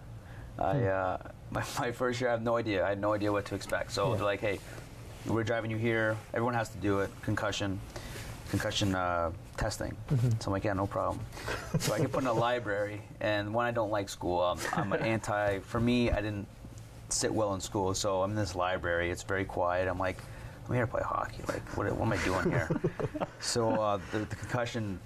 [0.57, 1.17] I uh,
[1.51, 2.85] my, my first year, I have no idea.
[2.85, 3.91] I had no idea what to expect.
[3.91, 4.15] So Yeah.
[4.15, 4.59] they're like, "Hey,
[5.25, 6.15] we're driving you here.
[6.33, 7.09] Everyone has to do it.
[7.23, 7.79] Concussion,
[8.49, 10.41] concussion uh, testing." Mhm.
[10.41, 11.19] So I'm like, "Yeah, no problem."
[11.79, 14.91] so I get put in a library, and when I don't like school, um, I'm
[14.93, 15.59] an anti.
[15.59, 16.47] For me, I didn't
[17.09, 19.09] sit well in school, so I'm in this library.
[19.11, 19.87] It's very quiet.
[19.87, 20.17] I'm like,
[20.67, 21.43] I'm here to play hockey.
[21.47, 22.69] Like, what, what am I doing here?
[23.39, 24.99] so uh, the, the concussion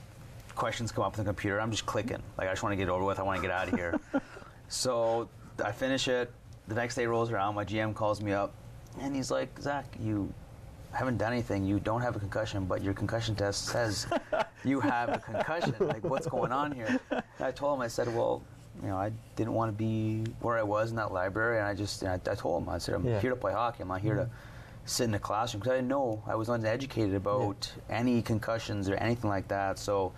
[0.56, 1.60] questions come up on the computer.
[1.60, 2.22] I'm just clicking.
[2.38, 3.20] Like, I just want to get over with.
[3.20, 4.00] I want to get out of here.
[4.68, 5.30] so
[5.64, 6.32] I finish it.
[6.68, 7.56] The next day rolls around.
[7.56, 8.54] My GM calls me up,
[9.02, 10.34] and he's like, Zach, you
[10.94, 11.66] haven't done anything.
[11.66, 14.08] You don't have a concussion, but your concussion test says
[14.64, 15.76] you have a concussion.
[15.80, 17.00] Like, what's going on here?
[17.12, 18.44] And I told him, I said, well,
[18.82, 21.74] you know, I didn't want to be where I was in that library, and I
[21.74, 23.20] just, and I, I told him, I said, I'm Yeah.
[23.20, 23.82] here to play hockey.
[23.82, 24.34] I'm not here to mm-hmm.
[24.86, 28.96] sit in a classroom because I didn't know, I was uneducated about any concussions or
[28.96, 29.78] anything like that.
[29.80, 30.14] So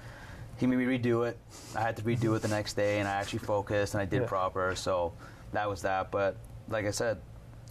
[0.57, 1.37] he made me redo it.
[1.75, 4.21] I had to redo it the next day, and I actually focused and I did
[4.21, 4.27] Yeah.
[4.27, 4.75] proper.
[4.75, 5.13] So
[5.51, 6.11] that was that.
[6.11, 6.37] But
[6.69, 7.17] like I said,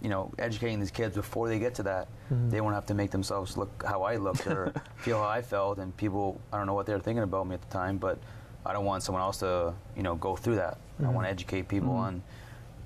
[0.01, 2.49] you know, educating these kids before they get to that, Mhm.
[2.51, 5.79] they won't have to make themselves look how I looked or feel how I felt.
[5.79, 8.17] And people, I don't know what they were thinking about me at the time, but
[8.65, 10.77] I don't want someone else to, you know, go through that.
[10.99, 11.13] I Mhm.
[11.13, 11.99] want to educate people Mhm.
[11.99, 12.23] on,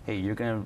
[0.05, 0.65] hey, you're gonna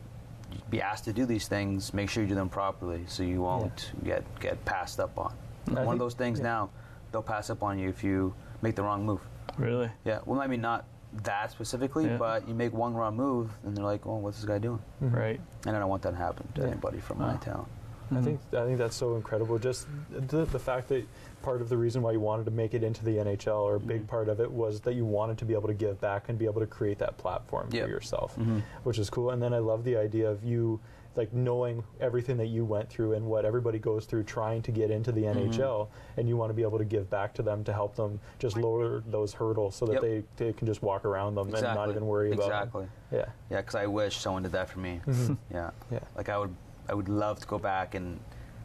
[0.69, 1.93] be asked to do these things.
[1.93, 5.33] Make sure you do them properly, so you won't get get passed up on.
[5.75, 6.45] I One of those things yeah.
[6.45, 6.69] now,
[7.11, 9.21] they'll pass up on you if you make the wrong move.
[9.57, 9.89] Really?
[10.03, 10.19] Yeah.
[10.25, 10.85] Well, I mean, not
[11.23, 12.17] that specifically, Yeah.
[12.17, 15.13] but you make one wrong move, and they're like, "Oh, what's this guy doing?" Mhm.
[15.15, 15.41] Right.
[15.65, 16.67] And I don't want that to happen to Yeah.
[16.67, 17.65] anybody from my town.
[18.11, 19.57] I think I think that's so incredible.
[19.57, 21.03] Just the, the fact that
[21.41, 23.79] part of the reason why you wanted to make it into the NHL, or a
[23.79, 23.87] Mm-hmm.
[23.87, 26.37] big part of it, was that you wanted to be able to give back and
[26.37, 27.85] be able to create that platform Yep.
[27.85, 28.61] for yourself, Mhm.
[28.83, 29.31] which is cool.
[29.31, 30.79] And then I love the idea of you
[31.15, 34.89] like knowing everything that you went through and what everybody goes through trying to get
[34.89, 35.35] into the Mhm.
[35.53, 38.19] NHL, and you want to be able to give back to them to help them
[38.39, 40.01] just lower those hurdles so that Yep.
[40.01, 42.81] they, they can just walk around them and not even worry about exactly.
[42.85, 42.91] them.
[43.11, 43.25] Yeah.
[43.51, 45.01] Yeah, because I wish someone did that for me.
[45.05, 45.37] Mhm.
[45.51, 45.69] Yeah.
[45.91, 45.99] Yeah.
[46.17, 46.55] Like I would,
[46.89, 48.19] I would love to go back and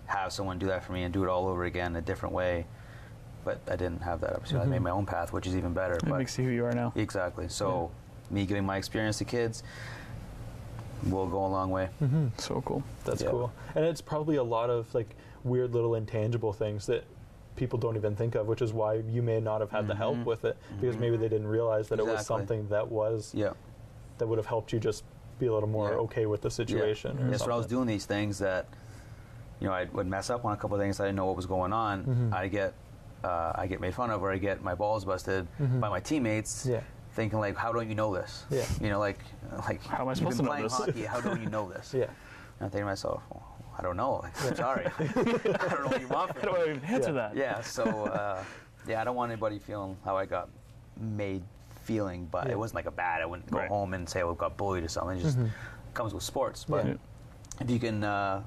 [0.06, 2.66] have someone do that for me and do it all over again a different way.
[3.44, 4.64] But I didn't have that opportunity.
[4.66, 4.68] Mhm.
[4.68, 5.94] I made my own path, which is even better.
[5.94, 6.92] It but makes you who you are now.
[6.96, 7.48] Exactly.
[7.48, 7.90] So,
[8.30, 9.62] me giving my experience to kids
[11.06, 11.88] will go a long way.
[12.02, 12.26] Mm-hmm.
[12.38, 12.82] So cool.
[13.04, 13.30] That's Yeah.
[13.30, 13.52] cool.
[13.74, 17.04] And it's probably a lot of like weird little intangible things that
[17.56, 20.16] people don't even think of, which is why you may not have had the help
[20.16, 20.24] Mhm.
[20.24, 21.00] with it because Mhm.
[21.00, 23.52] maybe they didn't realize that it was something that was Yeah.
[24.18, 25.04] that would have helped you just
[25.38, 25.96] be a little more Yeah.
[25.98, 27.16] okay with the situation.
[27.18, 27.26] Yeah.
[27.26, 28.66] or Yes, when I was doing these things that,
[29.60, 30.98] you know, I would mess up on a couple of things.
[31.00, 32.04] I didn't know what was going on.
[32.04, 32.32] Mhm.
[32.34, 32.74] I get,
[33.24, 35.80] uh, I get made fun of, or I get my balls busted Mhm.
[35.80, 36.66] by my teammates.
[36.66, 36.80] Yeah.
[37.18, 38.44] Thinking like, how don't you know this?
[38.48, 38.64] Yeah.
[38.80, 39.18] You know, like,
[39.66, 40.72] like How am I supposed to know playing this?
[40.72, 41.02] hockey.
[41.02, 41.92] How don't you know this?
[41.92, 42.04] Yeah.
[42.04, 42.12] And
[42.60, 44.20] I'm thinking to myself, well, I don't know.
[44.44, 44.86] Like, sorry.
[44.98, 46.64] I don't know what you want from How me.
[46.64, 47.14] do I even answer Yeah.
[47.16, 47.36] that?
[47.36, 47.60] Yeah.
[47.62, 48.44] So, uh,
[48.86, 50.48] yeah, I don't want anybody feeling how I got
[50.96, 51.42] made
[51.82, 52.52] feeling, but Yeah.
[52.52, 53.20] it wasn't like a bad.
[53.20, 53.68] I wouldn't go Right.
[53.68, 55.18] home and say I got bullied or something.
[55.18, 55.50] It just Mhm.
[55.94, 56.66] comes with sports.
[56.68, 56.94] But Yeah.
[57.60, 58.44] if you can uh,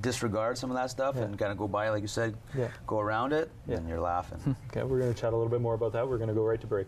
[0.00, 1.22] disregard some of that stuff Yeah.
[1.22, 2.68] and kind of go by, like you said, Yeah.
[2.86, 3.74] go around it, Yeah.
[3.78, 4.54] then you're laughing.
[4.70, 6.08] Okay, we're going to chat a little bit more about that.
[6.08, 6.86] We're going to go right to break.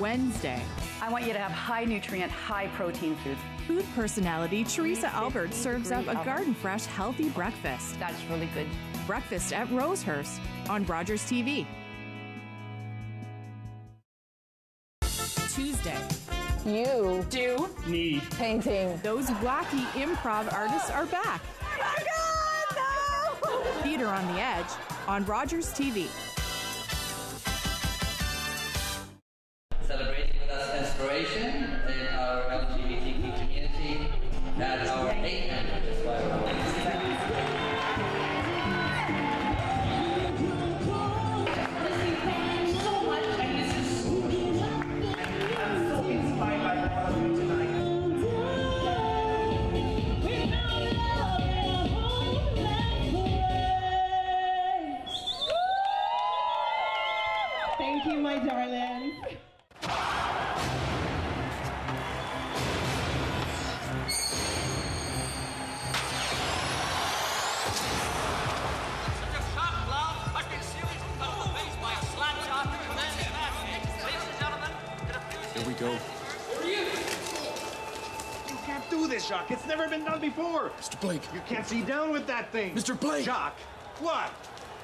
[0.00, 0.62] Wednesday.
[1.00, 3.40] I want you to have high nutrient, high protein foods.
[3.66, 7.98] Food personality Teresa Albert serves up a garden fresh healthy breakfast.
[7.98, 8.66] That's really good.
[9.06, 10.38] Breakfast at Rosehurst
[10.68, 11.66] on Rogers TV.
[15.54, 15.98] Tuesday.
[16.64, 18.22] You Do Need.
[18.32, 18.98] painting.
[19.02, 21.42] Those wacky improv artists are back.
[23.44, 24.66] Oh Theater on the Edge
[25.06, 26.08] on Rogers TV.
[31.20, 31.57] Us
[80.98, 81.00] Mr.
[81.00, 81.22] Blake.
[81.34, 82.74] You can't see down with that thing.
[82.74, 82.98] Mr.
[82.98, 83.24] Blake.
[83.24, 83.58] Jacques.
[84.00, 84.30] What?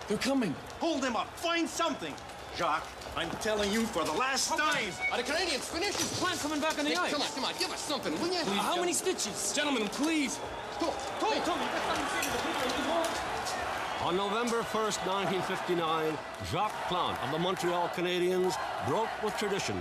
[0.08, 0.54] They're coming.
[0.80, 1.28] Hold them up.
[1.38, 2.12] Find something.
[2.56, 2.86] Jacques,
[3.16, 4.92] I'm telling you for the last time.
[5.10, 5.98] Are the Canadians finished?
[6.00, 7.12] Is Plante coming back on the Hey, ice?
[7.12, 8.34] come on, come on, give us something, will you?
[8.44, 9.52] Please, How gen- many stitches?
[9.52, 10.38] Gentlemen, please.
[10.78, 10.86] Go,
[11.20, 11.30] go.
[11.30, 14.08] Hey, Tommy, that's something to say to the people in the hall.
[14.08, 16.18] On November 1st, 1959,
[16.52, 18.54] Jacques Plante of the Montreal Canadiens
[18.86, 19.80] broke with tradition.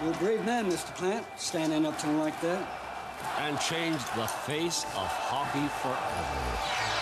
[0.00, 0.94] You're a brave man, Mr.
[0.94, 2.68] Plante, standing up to him like that.
[3.38, 6.95] And changed the face of hockey forever.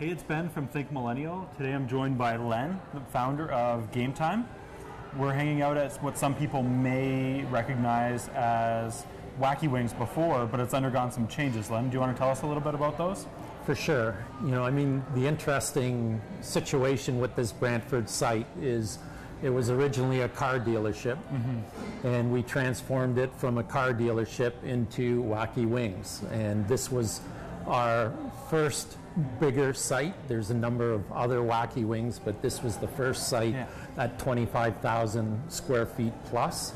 [0.00, 1.46] Hey, it's Ben from Think Millennial.
[1.58, 4.48] Today I'm joined by Len, the founder of Game Time.
[5.14, 9.04] We're hanging out at what some people may recognize as
[9.38, 11.70] Wacky Wings before, but it's undergone some changes.
[11.70, 13.26] Len, do you want to tell us a little bit about those?
[13.66, 14.16] For sure.
[14.42, 19.00] You know, I mean, the interesting situation with this Brantford site is
[19.42, 22.06] it was originally a car dealership, mm-hmm.
[22.06, 26.22] and we transformed it from a car dealership into Wacky Wings.
[26.32, 27.20] And this was
[27.66, 28.12] our
[28.48, 28.96] first
[29.40, 30.14] bigger site.
[30.28, 33.66] There's a number of other Wacky Wings, but this was the first site Yeah.
[33.98, 36.72] at 25,000 square feet plus.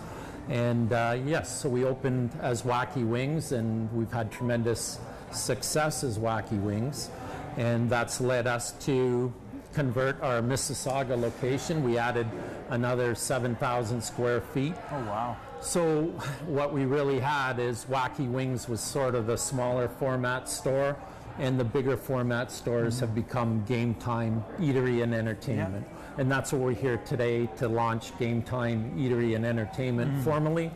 [0.48, 4.98] And uh, yes, so we opened as Wacky Wings, and we've had tremendous
[5.32, 7.08] success as Wacky Wings.
[7.56, 9.32] And that's led us to
[9.72, 11.82] convert our Mississauga location.
[11.82, 12.26] We added
[12.68, 14.74] another 7,000 square feet.
[14.90, 15.36] Oh, wow.
[15.60, 16.04] So,
[16.46, 20.96] what we really had is Wacky Wings was sort of the smaller format store,
[21.38, 25.86] and the bigger format stores have become Game Time Eatery and Entertainment.
[26.18, 30.20] And that's what we're here today to launch Game Time Eatery and Entertainment Mhm.
[30.22, 30.70] formally.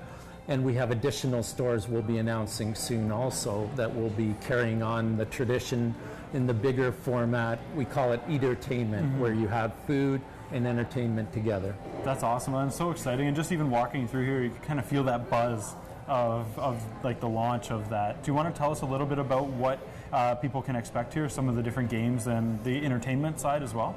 [0.49, 5.19] And we have additional stores we'll be announcing soon also that will be carrying on
[5.19, 5.95] the tradition
[6.33, 7.59] in the bigger format.
[7.77, 9.19] We call it Eatertainment, Mhm.
[9.21, 10.23] where you have food
[10.53, 11.75] and entertainment together.
[12.05, 13.27] That's awesome, and so exciting.
[13.27, 15.75] And just even walking through here, you can kind of feel that buzz
[16.07, 18.23] of, of like the launch of that.
[18.23, 19.79] Do you want to tell us a little bit about what
[20.13, 23.75] uh, people can expect here, some of the different games and the entertainment side as
[23.75, 23.95] well?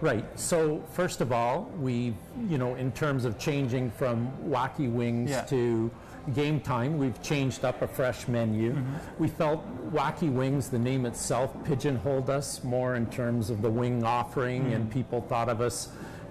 [0.00, 0.24] Right.
[0.38, 2.14] So first of all, we,
[2.48, 5.40] you know, in terms of changing from Wacky Wings Yeah.
[5.46, 5.90] to
[6.34, 8.76] Game Time, we've changed up a fresh menu.
[9.18, 14.04] We felt Wacky Wings, the name itself, pigeonholed us more in terms of the wing
[14.04, 14.92] offering, and Mhm.
[14.92, 15.88] people thought of us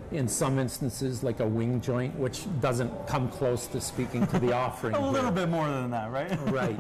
[0.09, 4.53] in some instances like a wing joint, which doesn't come close to speaking to the
[4.63, 4.95] offering.
[4.95, 5.45] A little here.
[5.45, 6.31] bit more than that, right?
[6.51, 6.79] right.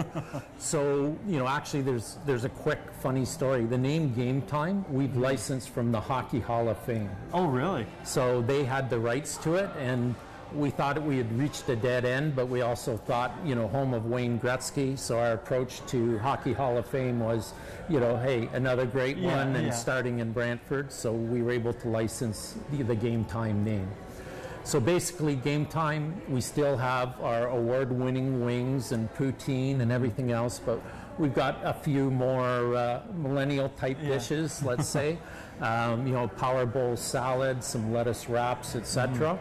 [0.59, 3.65] So, you know, actually there's there's a quick funny story.
[3.65, 7.09] The name Game Time, we've licensed from the Hockey Hall of Fame.
[7.33, 7.85] Oh, really?
[8.03, 10.15] So they had the rights to it and
[10.53, 13.93] we thought we had reached a dead end, but we also thought, you know, home
[13.93, 14.97] of Wayne Gretzky.
[14.97, 17.53] So our approach to Hockey Hall of Fame was,
[17.89, 19.73] you know, hey, another great Yeah, one, and yeah.
[19.73, 20.91] starting in Brantford.
[20.91, 23.87] So we were able to license the, the Game Time name.
[24.63, 30.59] So basically, Game Time, we still have our award-winning wings and poutine and everything else,
[30.59, 30.81] but
[31.17, 34.09] we've got a few more uh, millennial-type Yeah.
[34.09, 35.17] dishes, let's say.
[35.61, 39.39] Um, you know, power bowl salad, some lettuce wraps, etc.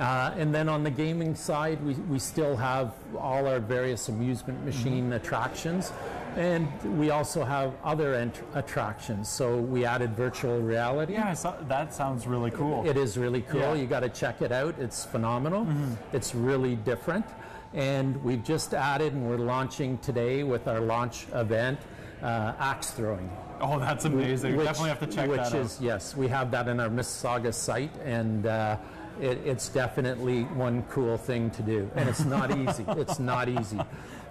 [0.00, 4.64] Uh, and then on the gaming side, we, we still have all our various amusement
[4.64, 5.92] machine attractions.
[6.36, 8.14] And we also have other
[8.54, 9.28] attractions.
[9.28, 11.12] So we added virtual reality.
[11.14, 12.88] Yeah, saw, that sounds really cool.
[12.88, 13.60] It is really cool.
[13.60, 13.74] Yeah.
[13.74, 14.74] You got to check it out.
[14.78, 15.66] It's phenomenal.
[15.66, 15.96] Mhm.
[16.12, 17.26] It's really different.
[17.74, 21.78] And we've just added, and we're launching today with our launch event,
[22.22, 23.28] uh, axe throwing.
[23.60, 24.56] Oh, that's amazing.
[24.56, 27.94] Definitely have to check which that is, yes, we have that in our Mississauga site,
[28.04, 28.76] and uh,
[29.20, 31.90] it, it's definitely one cool thing to do.
[31.96, 32.84] And it's not easy.
[32.88, 33.80] It's not easy.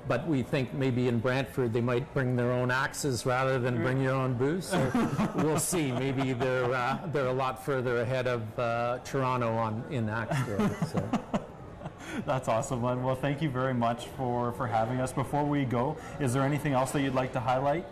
[0.07, 4.01] But we think maybe in Brantford they might bring their own axes rather than bring
[4.01, 4.65] your own booze.
[4.65, 5.91] So we'll see.
[5.91, 10.75] Maybe they're uh, they're a lot further ahead of uh, Toronto on in axe throwing.
[10.87, 11.09] So.
[12.25, 13.03] That's awesome, Len.
[13.03, 15.13] Well, thank you very much for, for having us.
[15.13, 17.85] Before we go, is there anything else that you'd like to highlight?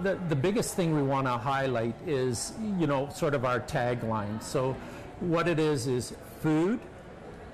[0.00, 4.42] the, the biggest thing we want to highlight is, you know, sort of our tagline.
[4.42, 4.76] So,
[5.28, 6.80] what it is is food,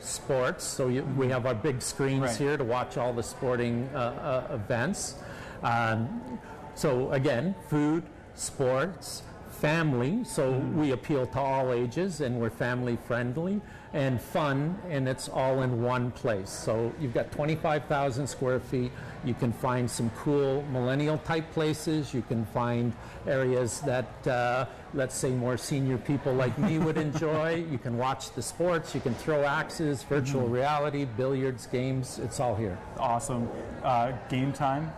[0.01, 0.65] sports.
[0.65, 2.37] So, you, we have our big screens Right.
[2.37, 5.17] here to watch all the sporting uh, uh, events.
[5.63, 6.39] Um,
[6.75, 8.05] so, again, food,
[8.35, 13.61] sports, family, so we appeal to all ages and we're family friendly
[13.93, 16.51] and fun, and it's all in one place.
[16.51, 18.93] So you've got 25,000 square feet.
[19.25, 22.13] You can find some cool millennial type places.
[22.15, 22.93] You can find
[23.27, 27.67] areas that, uh, let's say, more senior people like me would enjoy.
[27.71, 28.95] You can watch the sports.
[28.95, 32.19] You can throw axes, virtual reality, billiards, games.
[32.19, 32.79] It's all here.
[32.99, 33.49] Awesome.
[33.83, 34.93] Uh, game time.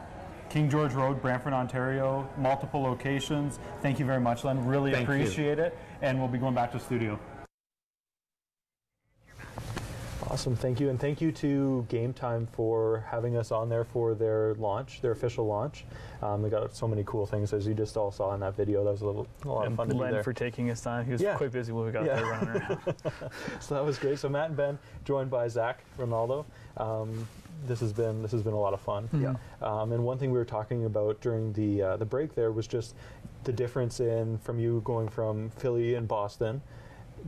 [0.49, 3.61] King George Road, Brantford, Ontario, multiple locations.
[3.83, 4.67] Thank you very much, Len.
[4.67, 5.15] Really Thank you.
[5.15, 5.79] appreciate it.
[6.03, 7.19] And we'll be going back to studio.
[10.31, 14.15] Awesome, thank you, and thank you to Game Time for having us on there for
[14.15, 15.85] their launch, their official launch.
[16.23, 18.85] Um, they got so many cool things, as you just all saw in that video.
[18.85, 20.23] That was a, little, a lot And of fun to do there.
[20.23, 21.05] for taking his time.
[21.05, 21.35] He was Yeah.
[21.37, 22.15] quite busy when we got Yeah.
[22.15, 22.79] there running around.
[23.61, 24.21] so that was great.
[24.21, 26.47] So Matt and Ben, joined by Zach Rinaldo.
[26.77, 27.27] Um,
[27.67, 29.09] this has been this has been a lot of fun.
[29.13, 29.35] Yeah.
[29.61, 32.69] Um, and one thing we were talking about during the uh, the break there was
[32.69, 32.95] just
[33.45, 36.63] the difference in from you going from Philly and Boston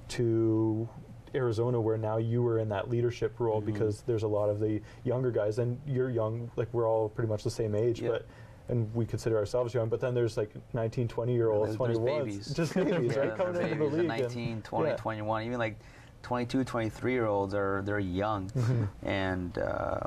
[0.08, 0.88] to
[1.34, 3.72] Arizona, where now you were in that leadership role Mm-hmm.
[3.72, 7.28] because there's a lot of the younger guys, and you're young, like we're all pretty
[7.28, 8.10] much the same age, Yeah.
[8.10, 8.26] but.
[8.68, 11.98] And we consider ourselves young, but then there's like 19, 20 year olds, There's- there's
[11.98, 12.54] 21, babies.
[12.54, 13.36] just babies, Yeah, right?
[13.36, 13.92] Coming they're into the league.
[13.92, 14.96] they're and- 19, 20, yeah.
[14.96, 15.76] 21, even like
[16.22, 18.88] 22, 23 year olds are they're young, Mhm.
[19.02, 20.00] and uh,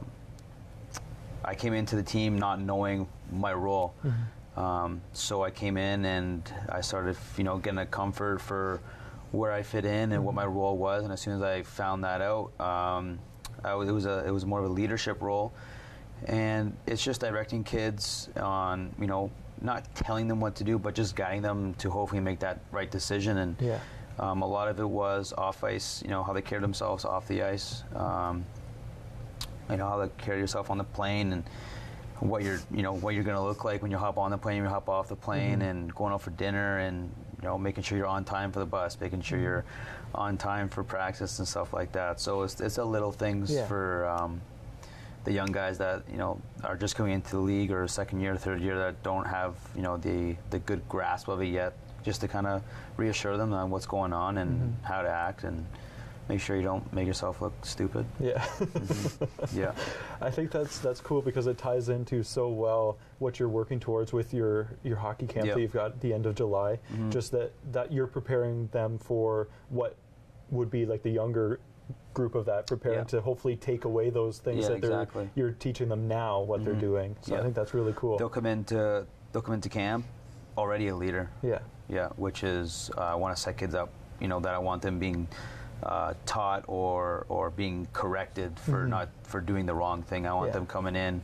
[1.44, 3.94] I came into the team not knowing my role.
[4.06, 4.60] Mm-hmm.
[4.60, 8.80] Um, so I came in and I started, you know, getting a comfort for
[9.32, 10.36] where I fit in and what Mm-hmm.
[10.36, 11.04] my role was.
[11.04, 13.20] And as soon as I found that out, um,
[13.64, 15.52] was, it was a it was more of a leadership role,
[16.26, 20.94] and it's just directing kids on, you know, not telling them what to do, but
[20.94, 23.38] just guiding them to hopefully make that right decision.
[23.40, 23.80] And Yeah.
[24.20, 27.28] um, a lot of it was off ice, you know, how they carry themselves off
[27.28, 27.84] the ice.
[27.96, 28.46] Um,
[29.70, 31.44] you know how to carry yourself on the plane and
[32.20, 34.38] what you're you know what you're going to look like when you hop on the
[34.38, 35.70] plane, you hop off the plane, Mhm.
[35.70, 37.10] and going out for dinner, and
[37.42, 39.66] you know making sure you're on time for the bus, making sure you're
[40.14, 42.20] on time for practice and stuff like that.
[42.20, 43.66] So it's it's the little things Yeah.
[43.68, 44.06] for.
[44.08, 44.42] Um,
[45.26, 48.36] the young guys that you know are just coming into the league or second year,
[48.38, 51.74] third year that don't have you know the the good grasp of it yet,
[52.04, 52.62] just to kind of
[52.96, 54.86] reassure them on what's going on and Mhm.
[54.88, 55.66] how to act and
[56.30, 58.06] make sure you don't make yourself look stupid.
[58.20, 58.44] Yeah.
[59.54, 59.74] Yeah.
[60.22, 64.12] I think that's that's cool because it ties into so well what you're working towards
[64.14, 65.56] with your your hockey camp Yep.
[65.56, 66.80] that you've got at the end of July.
[66.94, 67.12] Mhm.
[67.12, 69.96] Just that that you're preparing them for what
[70.52, 71.60] would be like the younger
[72.14, 73.04] group of that preparing Yeah.
[73.06, 75.30] to hopefully take away those things Yeah, that they're exactly.
[75.36, 76.80] you're teaching them now what they're Mhm.
[76.80, 77.16] doing.
[77.22, 78.18] So I think that's really cool.
[78.18, 80.06] They'll come into they'll come into camp
[80.58, 81.30] already a leader.
[81.44, 81.60] Yeah.
[81.88, 83.90] Yeah, which is uh, I want to set kids up.
[84.20, 85.28] You know that I want them being
[85.86, 88.90] uh, taught or or being corrected for Mhm.
[88.90, 90.26] not for doing the wrong thing.
[90.26, 90.54] I want Yeah.
[90.54, 91.22] them coming in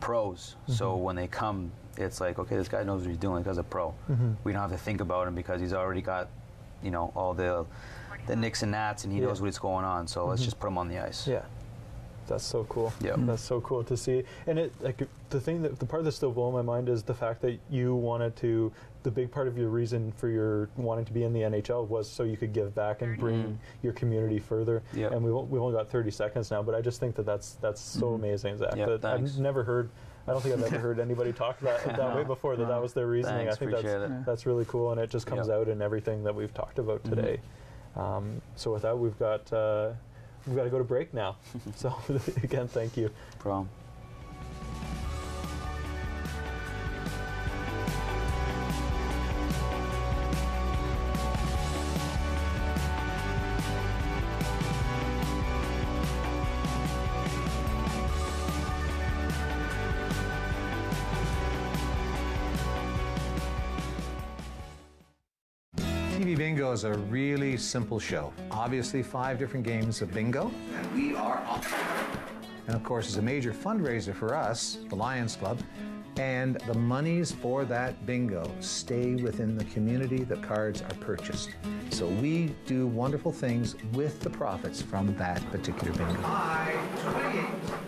[0.00, 0.56] pros.
[0.68, 1.00] So Mhm.
[1.02, 3.92] when they come, it's like okay, this guy knows what he's doing because a pro.
[4.10, 4.36] Mhm.
[4.44, 6.28] We don't have to think about him because he's already got
[6.82, 7.64] you know all the
[8.26, 9.26] the nicks and nats and he Yeah.
[9.26, 10.06] knows what's going on.
[10.06, 10.44] So let's Mhm.
[10.44, 11.26] just put him on the ice.
[11.26, 11.42] Yeah.
[12.28, 12.92] That's so cool.
[13.00, 13.14] Yeah.
[13.18, 14.24] That's so cool to see.
[14.46, 17.14] And it like the thing that the part that's still blowing my mind is the
[17.14, 18.70] fact that you wanted to
[19.02, 22.08] the big part of your reason for your wanting to be in the NHL was
[22.08, 23.56] so you could give back and bring Mhm.
[23.82, 24.82] your community further.
[24.92, 25.12] Yep.
[25.12, 27.80] And we we've only got 30 seconds now, but I just think that that's that's
[27.80, 28.14] so Mhm.
[28.16, 28.76] amazing, Zach.
[28.76, 29.34] Yep, that thanks.
[29.34, 29.88] I've never heard
[30.26, 32.92] I don't think I've ever heard anybody talk that, that way before that that was
[32.92, 33.46] their reasoning.
[33.46, 34.24] Thanks, I think appreciate that's it.
[34.26, 35.56] that's really cool and it just comes Yep.
[35.56, 37.10] out in everything that we've talked about Mhm.
[37.10, 37.40] today.
[37.96, 39.90] Um, so with that, we've got uh,
[40.46, 41.36] we've got to go to break now.
[41.74, 41.92] so
[42.42, 43.10] again, thank you.
[43.40, 43.68] Problem.
[66.84, 68.32] A really simple show.
[68.50, 70.50] Obviously, five different games of bingo.
[70.74, 71.72] And we are off.
[72.66, 75.60] And of course, it's a major fundraiser for us, the Lions Club.
[76.18, 81.50] And the monies for that bingo stay within the community the cards are purchased.
[81.90, 86.20] So we do wonderful things with the profits from that particular bingo.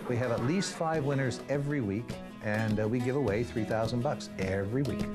[0.07, 2.09] We have at least five winners every week,
[2.43, 5.05] and uh, we give away 3,000 bucks every week.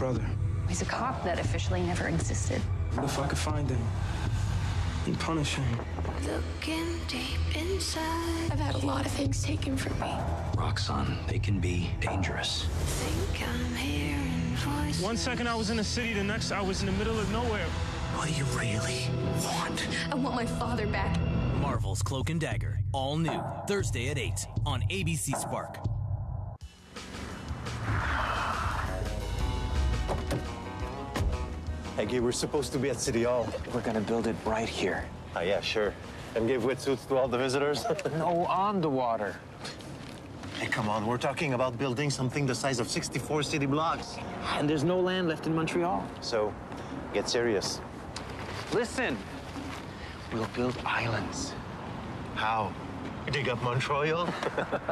[0.00, 0.24] Brother.
[0.66, 2.58] He's a cop that officially never existed.
[2.94, 3.82] What if I could find him
[5.04, 5.78] and punish him?
[6.24, 8.50] Looking deep inside.
[8.50, 10.10] I've had a lot of things taken from me.
[10.54, 12.64] Roxxon, they can be dangerous.
[12.84, 15.02] Think I'm hearing voices.
[15.02, 17.30] One second I was in the city, the next I was in the middle of
[17.30, 17.66] nowhere.
[18.16, 19.06] What do you really
[19.44, 19.86] want?
[20.10, 21.20] I want my father back.
[21.60, 25.76] Marvel's Cloak and Dagger, all new, Thursday at 8 on ABC Spark.
[31.96, 33.48] Hey, Gabe, we're supposed to be at City Hall.
[33.74, 35.04] We're gonna build it right here.
[35.34, 35.92] Ah, yeah, sure.
[36.34, 37.84] And give wetsuits to all the visitors?
[38.16, 39.36] no, on the water.
[40.58, 41.04] Hey, come on.
[41.06, 44.16] We're talking about building something the size of 64 city blocks.
[44.54, 46.06] And there's no land left in Montreal.
[46.20, 46.54] So,
[47.12, 47.80] get serious.
[48.72, 49.18] Listen,
[50.32, 51.52] we'll build islands.
[52.36, 52.72] How?
[53.32, 54.32] Dig up Montreal?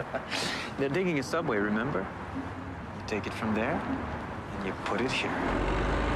[0.79, 2.07] They're digging a subway, remember?
[2.99, 3.81] You take it from there,
[4.59, 6.08] and you put it here.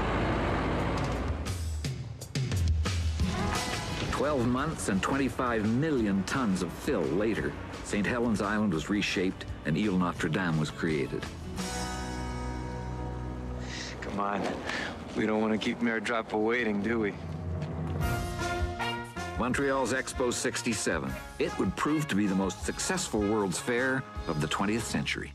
[4.22, 7.52] 12 months and 25 million tons of fill later,
[7.82, 8.06] St.
[8.06, 11.26] Helens Island was reshaped and Ile Notre Dame was created.
[14.00, 14.40] Come on.
[15.16, 17.14] We don't want to keep Mayor Drapeau waiting, do we?
[19.40, 21.12] Montreal's Expo 67.
[21.40, 25.32] It would prove to be the most successful World's Fair of the 20th century.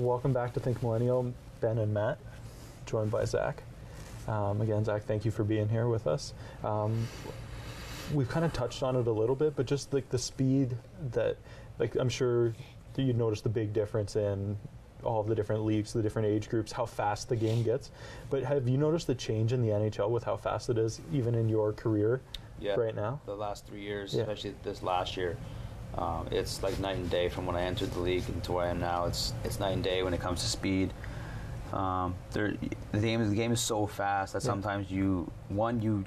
[0.00, 1.30] Welcome back to Think Millennial,
[1.60, 2.16] Ben and Matt,
[2.86, 3.62] joined by Zach.
[4.26, 6.32] Um, again, Zach, thank you for being here with us.
[6.64, 7.06] Um,
[8.14, 10.74] we've kind of touched on it a little bit, but just like the speed
[11.12, 11.36] that,
[11.78, 12.54] like, I'm sure
[12.94, 14.56] that you noticed the big difference in
[15.02, 17.90] all of the different leagues, the different age groups, how fast the game gets.
[18.30, 21.34] But have you noticed the change in the NHL with how fast it is, even
[21.34, 22.22] in your career
[22.58, 23.20] yeah, right now?
[23.26, 24.22] The last three years, Yeah.
[24.22, 25.36] especially this last year,
[25.98, 28.66] um, it's like night and day from when I entered the league and to where
[28.66, 29.06] I am now.
[29.06, 30.92] It's it's night and day when it comes to speed.
[31.72, 32.54] Um, there,
[32.92, 34.50] the game is the game is so fast that Yeah.
[34.50, 36.04] sometimes you one you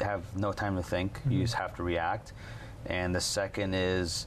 [0.00, 1.20] have no time to think.
[1.28, 1.42] You Mhm.
[1.42, 2.32] just have to react,
[2.86, 4.26] and the second is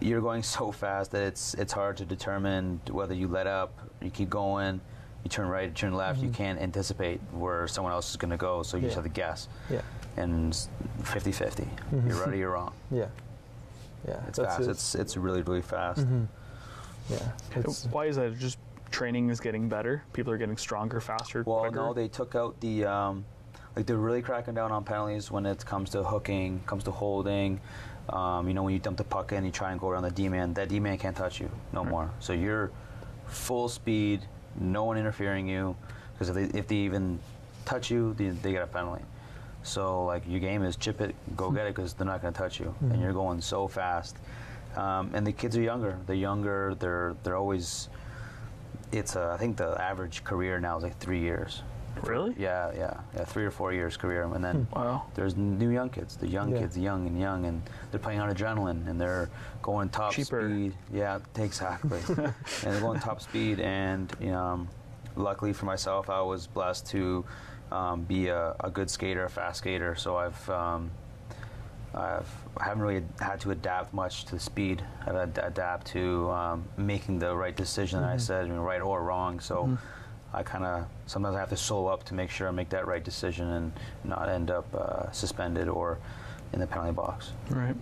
[0.00, 4.10] you're going so fast that it's it's hard to determine whether you let up, you
[4.10, 4.80] keep going,
[5.24, 6.20] you turn right, you turn left.
[6.20, 6.34] You Mhm.
[6.34, 9.48] can't anticipate where someone else is going to go, so you just have to guess.
[9.68, 9.82] Yeah.
[10.16, 10.56] And
[11.02, 11.68] 50-50.
[11.92, 12.08] Mhm.
[12.08, 12.72] You're right or you're wrong.
[12.90, 13.06] Yeah.
[14.06, 14.20] Yeah.
[14.28, 14.60] It's fast.
[14.60, 14.68] it.
[14.68, 16.00] It's it's really really fast.
[16.06, 16.26] Mhm.
[17.10, 17.18] Yeah.
[17.54, 18.36] It's, Why is that?
[18.38, 18.58] Just
[18.90, 20.02] training is getting better.
[20.12, 21.76] People are getting stronger, faster, Well, quicker.
[21.76, 23.24] no, they took out the um,
[23.74, 27.60] like they're really cracking down on penalties when it comes to hooking, comes to holding.
[28.08, 30.10] Um, you know, when you dump the puck in, you try and go around the
[30.12, 30.54] D man.
[30.54, 32.08] That D man can't touch you no more.
[32.20, 32.70] So you're
[33.26, 34.20] full speed,
[34.58, 35.76] no one interfering you,
[36.14, 37.18] because if they if they even
[37.64, 39.02] touch you, they, they get a penalty.
[39.66, 42.38] So like your game is chip it, go get it, because they're not going to
[42.38, 42.92] touch you, Mhm.
[42.92, 44.16] and you're going so fast.
[44.76, 45.98] Um, and the kids are younger.
[46.06, 46.74] They're younger.
[46.78, 47.88] They're they're always.
[48.92, 51.62] It's uh, I think the average career now is like three years.
[52.02, 52.34] Really?
[52.38, 53.24] Yeah, yeah, yeah.
[53.24, 55.04] Three or four years career, and then Wow.
[55.14, 56.16] there's new young kids.
[56.16, 56.58] The young Yeah.
[56.60, 59.30] kids, young and young, and they're playing on adrenaline, and they're
[59.62, 60.42] going top Cheaper.
[60.46, 60.74] speed.
[60.92, 61.98] Yeah, exactly.
[62.08, 64.68] and they're going top speed, and you know, um,
[65.16, 67.24] luckily for myself, I was blessed to
[67.72, 69.94] um, be a, a good skater, a fast skater.
[69.96, 70.90] So I've um,
[71.94, 74.82] I've, I haven't really had to adapt much to the speed.
[75.06, 78.00] I've had to adapt to um, making the right decision.
[78.02, 79.40] that I said, I mean, right or wrong.
[79.40, 79.78] So Mhm.
[80.34, 82.86] I kind of sometimes I have to slow up to make sure I make that
[82.86, 83.72] right decision and
[84.04, 85.96] not end up uh, suspended or
[86.52, 87.32] in the penalty box.
[87.50, 87.74] Right.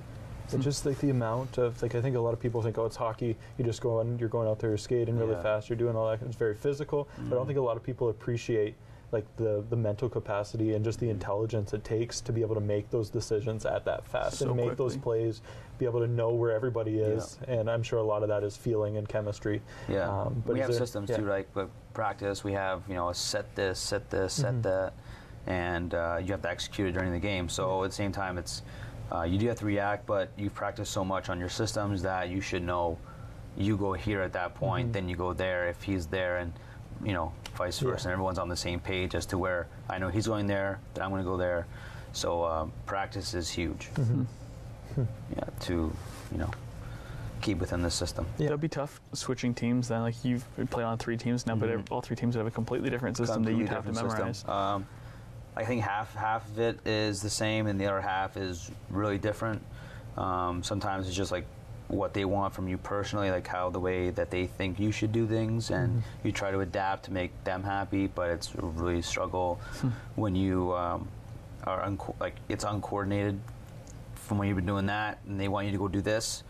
[0.50, 2.84] But just like the amount of like I think a lot of people think oh
[2.84, 5.42] it's hockey you just go on you're going out there you're skating really Yeah.
[5.42, 7.46] fast you're doing all that it's very physical but I don't Mhm.
[7.48, 8.74] think a lot of people appreciate
[9.14, 11.06] like the the mental capacity and just Mm-hmm.
[11.06, 14.46] the intelligence it takes to be able to make those decisions at that fast So
[14.48, 15.40] and make those plays
[15.78, 18.56] be able to know where everybody is and I'm sure a lot of that is
[18.56, 21.16] feeling and chemistry Yeah, um, but we have there- systems yeah.
[21.18, 21.48] too, like
[21.94, 22.44] practice.
[22.44, 24.62] We have you know a set this, set this, set Mhm.
[24.62, 24.92] that,
[25.46, 27.48] and uh, you have to execute it during the game.
[27.48, 28.62] So at the same time, it's
[29.12, 32.28] uh, you do have to react, but you've practiced so much on your systems that
[32.30, 32.98] you should know
[33.56, 34.92] you go here at that point, Mhm.
[34.94, 36.52] then you go there if he's there, and
[37.08, 37.90] you know vice Yeah.
[37.90, 38.08] versa.
[38.08, 41.02] And everyone's on the same page as to where I know he's going there, that
[41.02, 41.66] I'm going to go there.
[42.12, 43.88] So um, practice is huge.
[43.94, 44.26] Mhm.
[44.96, 45.72] Yeah, to
[46.30, 46.50] you know
[47.40, 48.24] keep within the system.
[48.38, 48.46] Yeah.
[48.46, 50.02] That'd be tough switching teams then.
[50.02, 51.72] Like you've played on three teams now, but Mhm.
[51.80, 54.12] ev- all three teams have a completely different system that Completely you'd have to different
[54.14, 54.36] memorize.
[54.38, 54.54] system.
[54.54, 54.86] Um,
[55.56, 59.18] I think half half of it is the same, and the other half is really
[59.18, 59.62] different.
[60.16, 61.44] Um, sometimes it's just like
[61.88, 65.12] what they want from you personally, like how the way that they think you should
[65.12, 68.06] do things, and you try to adapt to make them happy.
[68.06, 69.60] But it's a really struggle
[70.16, 71.08] when you um,
[71.64, 73.38] are unco- like it's uncoordinated
[74.14, 76.42] from when you've been doing that, and they want you to go do this.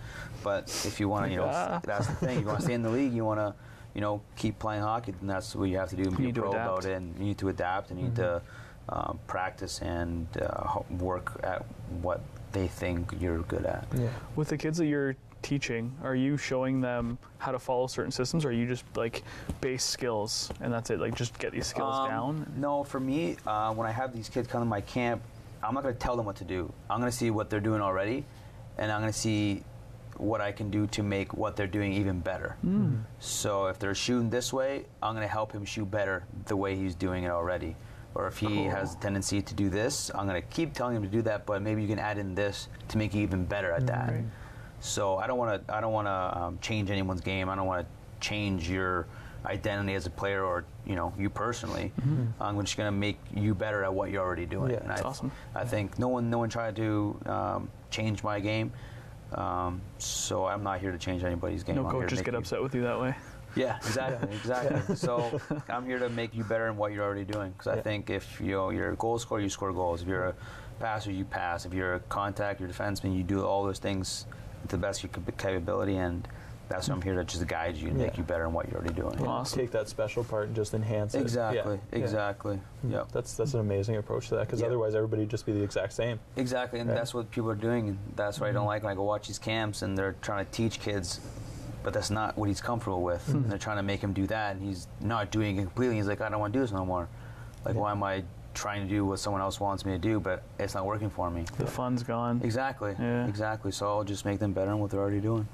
[0.44, 1.80] But if you want to, you know, Ah.
[1.84, 2.40] that's the thing.
[2.40, 3.12] You want to stay in the league.
[3.12, 3.54] You want to,
[3.94, 5.12] you know, keep playing hockey.
[5.12, 6.02] Then that's what you have to do.
[6.02, 6.68] And You be need to pro adapt.
[6.68, 8.40] about it, and you need to adapt, and you need to
[8.90, 11.64] um, practice and uh, work at
[12.02, 12.20] what
[12.52, 13.88] they think you're good at.
[13.98, 14.08] Yeah.
[14.36, 18.44] With the kids that you're teaching, are you showing them how to follow certain systems,
[18.44, 19.22] or are you just like
[19.60, 20.98] base skills and that's it?
[20.98, 22.52] Like just get these skills Um, down.
[22.56, 25.22] No, for me, uh, when I have these kids come to my camp,
[25.62, 26.72] I'm not going to tell them what to do.
[26.90, 28.24] I'm going to see what they're doing already,
[28.78, 29.62] and I'm going to see
[30.16, 32.56] what I can do to make what they're doing even better.
[32.64, 33.02] Mm.
[33.18, 36.74] So if they're shooting this way, I'm going to help him shoot better the way
[36.76, 37.76] he's doing it already.
[38.14, 38.70] Or if he Cool.
[38.70, 41.46] has a tendency to do this, I'm going to keep telling him to do that,
[41.46, 44.10] but maybe you can add in this to make you even better at that.
[44.12, 44.24] Right.
[44.84, 47.48] So I don't want to I don't want to um, change anyone's game.
[47.48, 49.06] I don't want to change your
[49.46, 51.90] identity as a player or you know you personally.
[52.38, 54.72] I'm just going to make you better at what you're already doing.
[54.72, 55.32] Yeah, and that's I, awesome.
[55.54, 58.72] I think no one no one tried to um, change my game.
[59.32, 61.76] Um, so I'm not here to change anybody's game.
[61.76, 63.16] No I'm here to coaches make get you- upset with you that way.
[63.56, 64.96] yeah, exactly, exactly.
[64.96, 67.52] So I'm here to make you better in what you're already doing.
[67.52, 70.02] Because I think if you know, you're a goal scorer, you score goals.
[70.02, 70.34] If you're a
[70.78, 71.64] passer, you pass.
[71.64, 75.04] If you're a contact, you're a defenseman, you do all those things to the best
[75.04, 75.96] of your capability.
[75.96, 76.26] And
[76.68, 78.78] that's what I'm here to just guide you and make you better in what you're
[78.78, 79.18] already doing.
[79.22, 81.20] Yeah, Take that special part and just enhance it.
[81.20, 82.04] Exactly, Yeah, yeah.
[82.04, 82.58] exactly.
[82.88, 83.04] Yeah.
[83.12, 84.66] That's that's an amazing approach to that because Yeah.
[84.68, 86.18] otherwise everybody would just be the exact same.
[86.36, 86.96] Exactly, and Right.
[86.96, 87.88] that's what people are doing.
[87.88, 88.56] And that's what I Mm-hmm.
[88.58, 91.20] don't like when I go watch these camps and they're trying to teach kids,
[91.82, 93.26] but that's not what he's comfortable with.
[93.28, 93.34] Mhm.
[93.34, 95.96] And they're trying to make him do that, and he's not doing it completely.
[95.96, 97.08] He's like, I don't want to do this no more.
[97.66, 98.24] Like, why am I
[98.54, 101.30] trying to do what someone else wants me to do, but it's not working for
[101.30, 101.44] me?
[101.58, 102.40] The fun's gone.
[102.42, 102.94] Exactly.
[102.98, 103.26] Yeah.
[103.26, 103.72] Exactly.
[103.72, 105.46] So I'll just make them better in what they're already doing.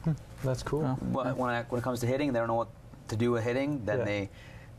[0.44, 0.98] That's cool.
[1.12, 2.68] But when, I, when it comes to hitting, they don't know what
[3.08, 3.84] to do with hitting.
[3.84, 4.04] Then Yeah.
[4.04, 4.30] they,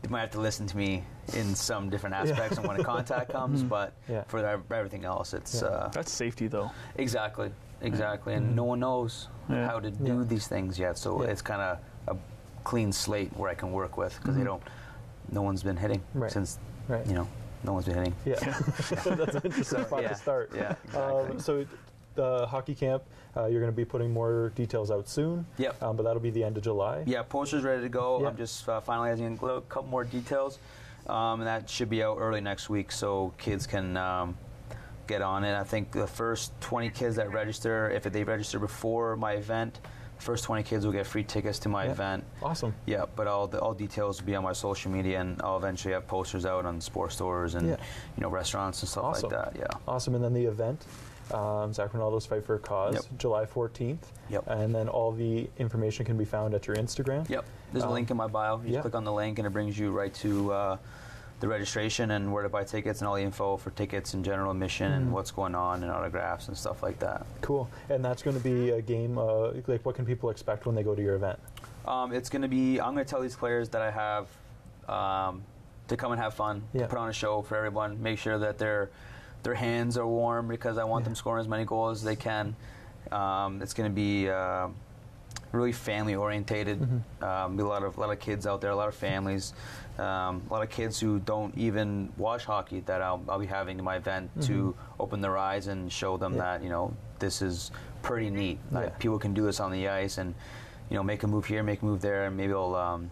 [0.02, 1.04] they might have to listen to me
[1.34, 3.62] in some different aspects and when a contact comes.
[3.62, 3.68] Mhm.
[3.68, 4.22] But Yeah.
[4.28, 5.68] for ev- everything else, it's Yeah.
[5.68, 6.70] uh, That's safety, though.
[6.96, 7.50] exactly,
[7.80, 9.66] exactly, and no one knows Yeah.
[9.66, 10.96] how to do these things yet.
[10.98, 11.30] So Yeah.
[11.30, 12.16] it's kind of a
[12.64, 14.46] clean slate where I can work with because they Mhm.
[14.46, 14.62] don't.
[15.30, 16.30] No one's been hitting Right.
[16.30, 16.58] since
[16.88, 17.06] Right.
[17.06, 17.26] you know.
[17.64, 18.14] No one's been hitting.
[18.24, 18.34] Yeah,
[18.90, 20.52] that's an interesting So, spot yeah, to start.
[20.54, 21.64] Yeah, Um, so
[22.14, 23.02] the hockey camp,
[23.36, 25.46] uh, you're going to be putting more details out soon.
[25.58, 25.82] Yep.
[25.82, 27.04] Um, but that'll be the end of July.
[27.06, 28.20] Yeah, posters ready to go.
[28.20, 28.28] Yeah.
[28.28, 30.58] I'm just uh, finalizing a couple more details,
[31.06, 34.36] um, and that should be out early next week, so kids can um,
[35.06, 35.54] get on it.
[35.58, 40.01] I think the first 20 kids that register, if they register before my event, the
[40.22, 41.90] first 20 kids will get free tickets to my Yeah.
[41.90, 42.24] event.
[42.42, 42.74] Awesome.
[42.86, 45.92] Yeah, but all the all details will be on my social media, and I'll eventually
[45.94, 47.76] have posters out on sports stores and Yeah.
[48.16, 49.30] you know restaurants and stuff Awesome.
[49.30, 49.58] like that.
[49.58, 49.66] Yeah.
[49.88, 50.14] Awesome.
[50.14, 50.84] And then the event,
[51.32, 53.04] um, Zach Rinaldo's Fight for a Cause, Yep.
[53.18, 54.12] July 14th.
[54.30, 54.44] Yep.
[54.46, 57.28] And then all the information can be found at your Instagram.
[57.28, 57.44] Yep.
[57.72, 58.56] There's a Um, link in my bio.
[58.58, 58.80] You just yeah.
[58.82, 60.76] click on the link and it brings you right to uh,
[61.42, 64.52] the registration and where to buy tickets and all the info for tickets and general
[64.52, 64.96] admission Mhm.
[64.96, 67.26] and what's going on and autographs and stuff like that.
[67.40, 67.68] Cool.
[67.90, 69.18] And that's going to be a game.
[69.18, 71.40] Uh, like, what can people expect when they go to your event?
[71.84, 72.80] Um, it's going to be.
[72.80, 74.28] I'm going to tell these players that I have
[74.88, 75.42] um,
[75.88, 76.82] to come and have fun, Yeah.
[76.82, 78.00] to put on a show for everyone.
[78.02, 78.90] Make sure that their
[79.42, 82.54] their hands are warm because I want them scoring as many goals as they can.
[83.10, 84.68] Um, it's going to be uh,
[85.50, 86.80] really family orientated.
[86.80, 87.24] Mm-hmm.
[87.24, 89.52] Um, be a lot of a lot of kids out there, a lot of families,
[89.98, 93.78] um, a lot of kids who don't even watch hockey that I'll, I'll be having
[93.78, 96.40] in my event to open their eyes and show them Mm-hmm.
[96.40, 96.58] Yeah.
[96.58, 97.70] that you know this is
[98.02, 98.58] pretty neat.
[98.70, 98.96] Like, Yeah.
[98.98, 100.34] people can do this on the ice and
[100.90, 103.10] you know make a move here, make a move there, and maybe it'll um,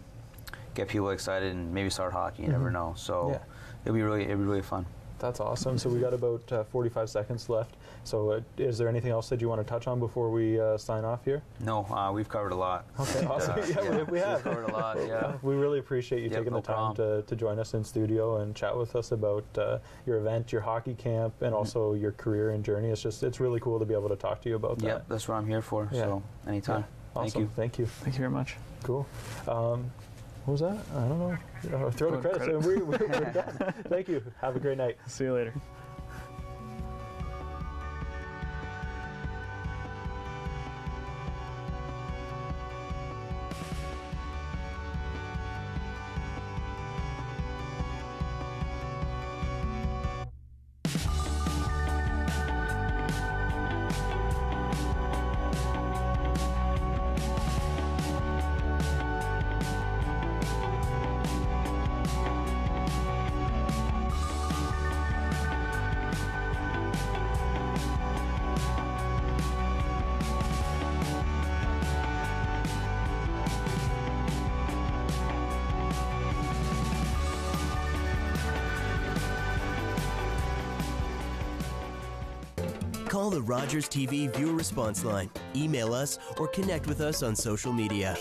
[0.73, 2.43] get people excited and maybe start hockey.
[2.43, 2.73] You never Mhm.
[2.73, 2.93] know.
[2.97, 3.39] So Yeah.
[3.85, 4.85] it'll be really it'll be really fun.
[5.21, 5.77] That's awesome.
[5.77, 7.75] So we got about uh, 45 seconds left.
[8.03, 10.77] So uh, is there anything else that you want to touch on before we uh,
[10.79, 11.43] sign off here?
[11.59, 12.85] No, uh, we've covered a lot.
[12.99, 13.59] Okay, awesome.
[13.59, 14.43] uh, yeah, we, we have.
[14.43, 14.97] We've covered a lot.
[14.97, 15.33] Yeah.
[15.43, 18.37] We really appreciate you Yep, taking no the time to, to join us in studio
[18.37, 22.51] and chat with us about uh, your event, your hockey camp, and also your career
[22.51, 22.89] and journey.
[22.89, 24.87] It's just it's really cool to be able to talk to you about that.
[24.87, 25.87] Yep, that's what I'm here for.
[25.91, 26.03] Yeah.
[26.03, 26.85] So anytime.
[27.15, 27.31] Awesome.
[27.31, 27.49] Thank you.
[27.55, 27.85] Thank you.
[27.85, 28.55] Thank you very much.
[28.83, 29.05] Cool.
[29.47, 29.91] Um,
[30.45, 30.77] what was that?
[30.95, 31.37] I don't know.
[31.91, 32.45] Throw the credits.
[32.45, 32.65] credits.
[32.65, 33.73] We're, we're, we're done.
[33.89, 34.23] Thank you.
[34.41, 34.97] Have a great night.
[35.07, 35.53] See you later.
[83.71, 88.17] Rogers TV viewer response line, email us, or connect with us on social media.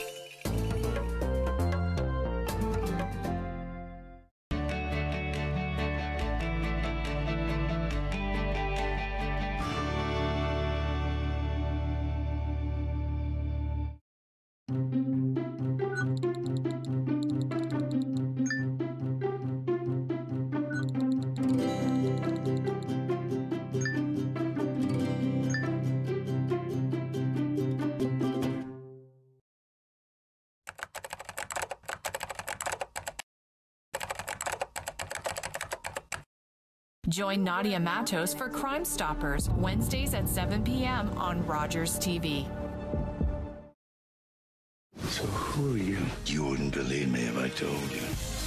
[37.21, 41.11] Join Nadia Matos for Crime Stoppers, Wednesdays at 7 p.m.
[41.19, 42.47] on Rogers TV.
[45.03, 45.99] So who are you?
[46.25, 48.40] You wouldn't believe me if I told you.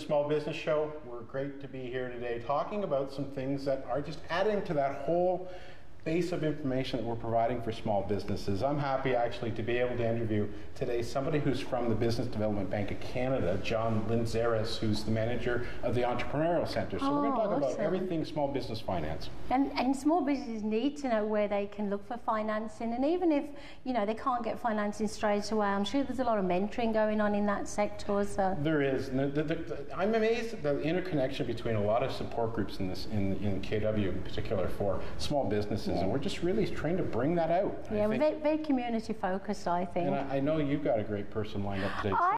[0.00, 0.92] Small Business Show.
[1.04, 4.74] We're great to be here today talking about some things that are just adding to
[4.74, 5.50] that whole
[6.04, 8.62] base of information that we're providing for small businesses.
[8.62, 12.70] I'm happy actually to be able to interview today somebody who's from the Business Development
[12.70, 16.98] Bank of Canada, John Linzeris, who's the manager of the Entrepreneurial Center.
[16.98, 19.28] So we're going to Oh, talk about everything small business finance.
[19.50, 22.94] And, and small businesses need to know where they can look for financing.
[22.94, 23.44] And even if,
[23.84, 26.94] you know, they can't get financing straight away, I'm sure there's a lot of mentoring
[26.94, 28.24] going on in that sector.
[28.24, 29.10] So There is.
[29.10, 32.88] the- the- the- I'm amazed at the interconnection between a lot of support groups in
[32.88, 37.02] this, in, in KW in particular for small businesses, and we're just really trying to
[37.02, 37.86] bring that out.
[37.92, 40.06] Yeah, we're very, very community focused, I think.
[40.06, 42.14] and I, I know you've got a great person lined up today.
[42.14, 42.28] I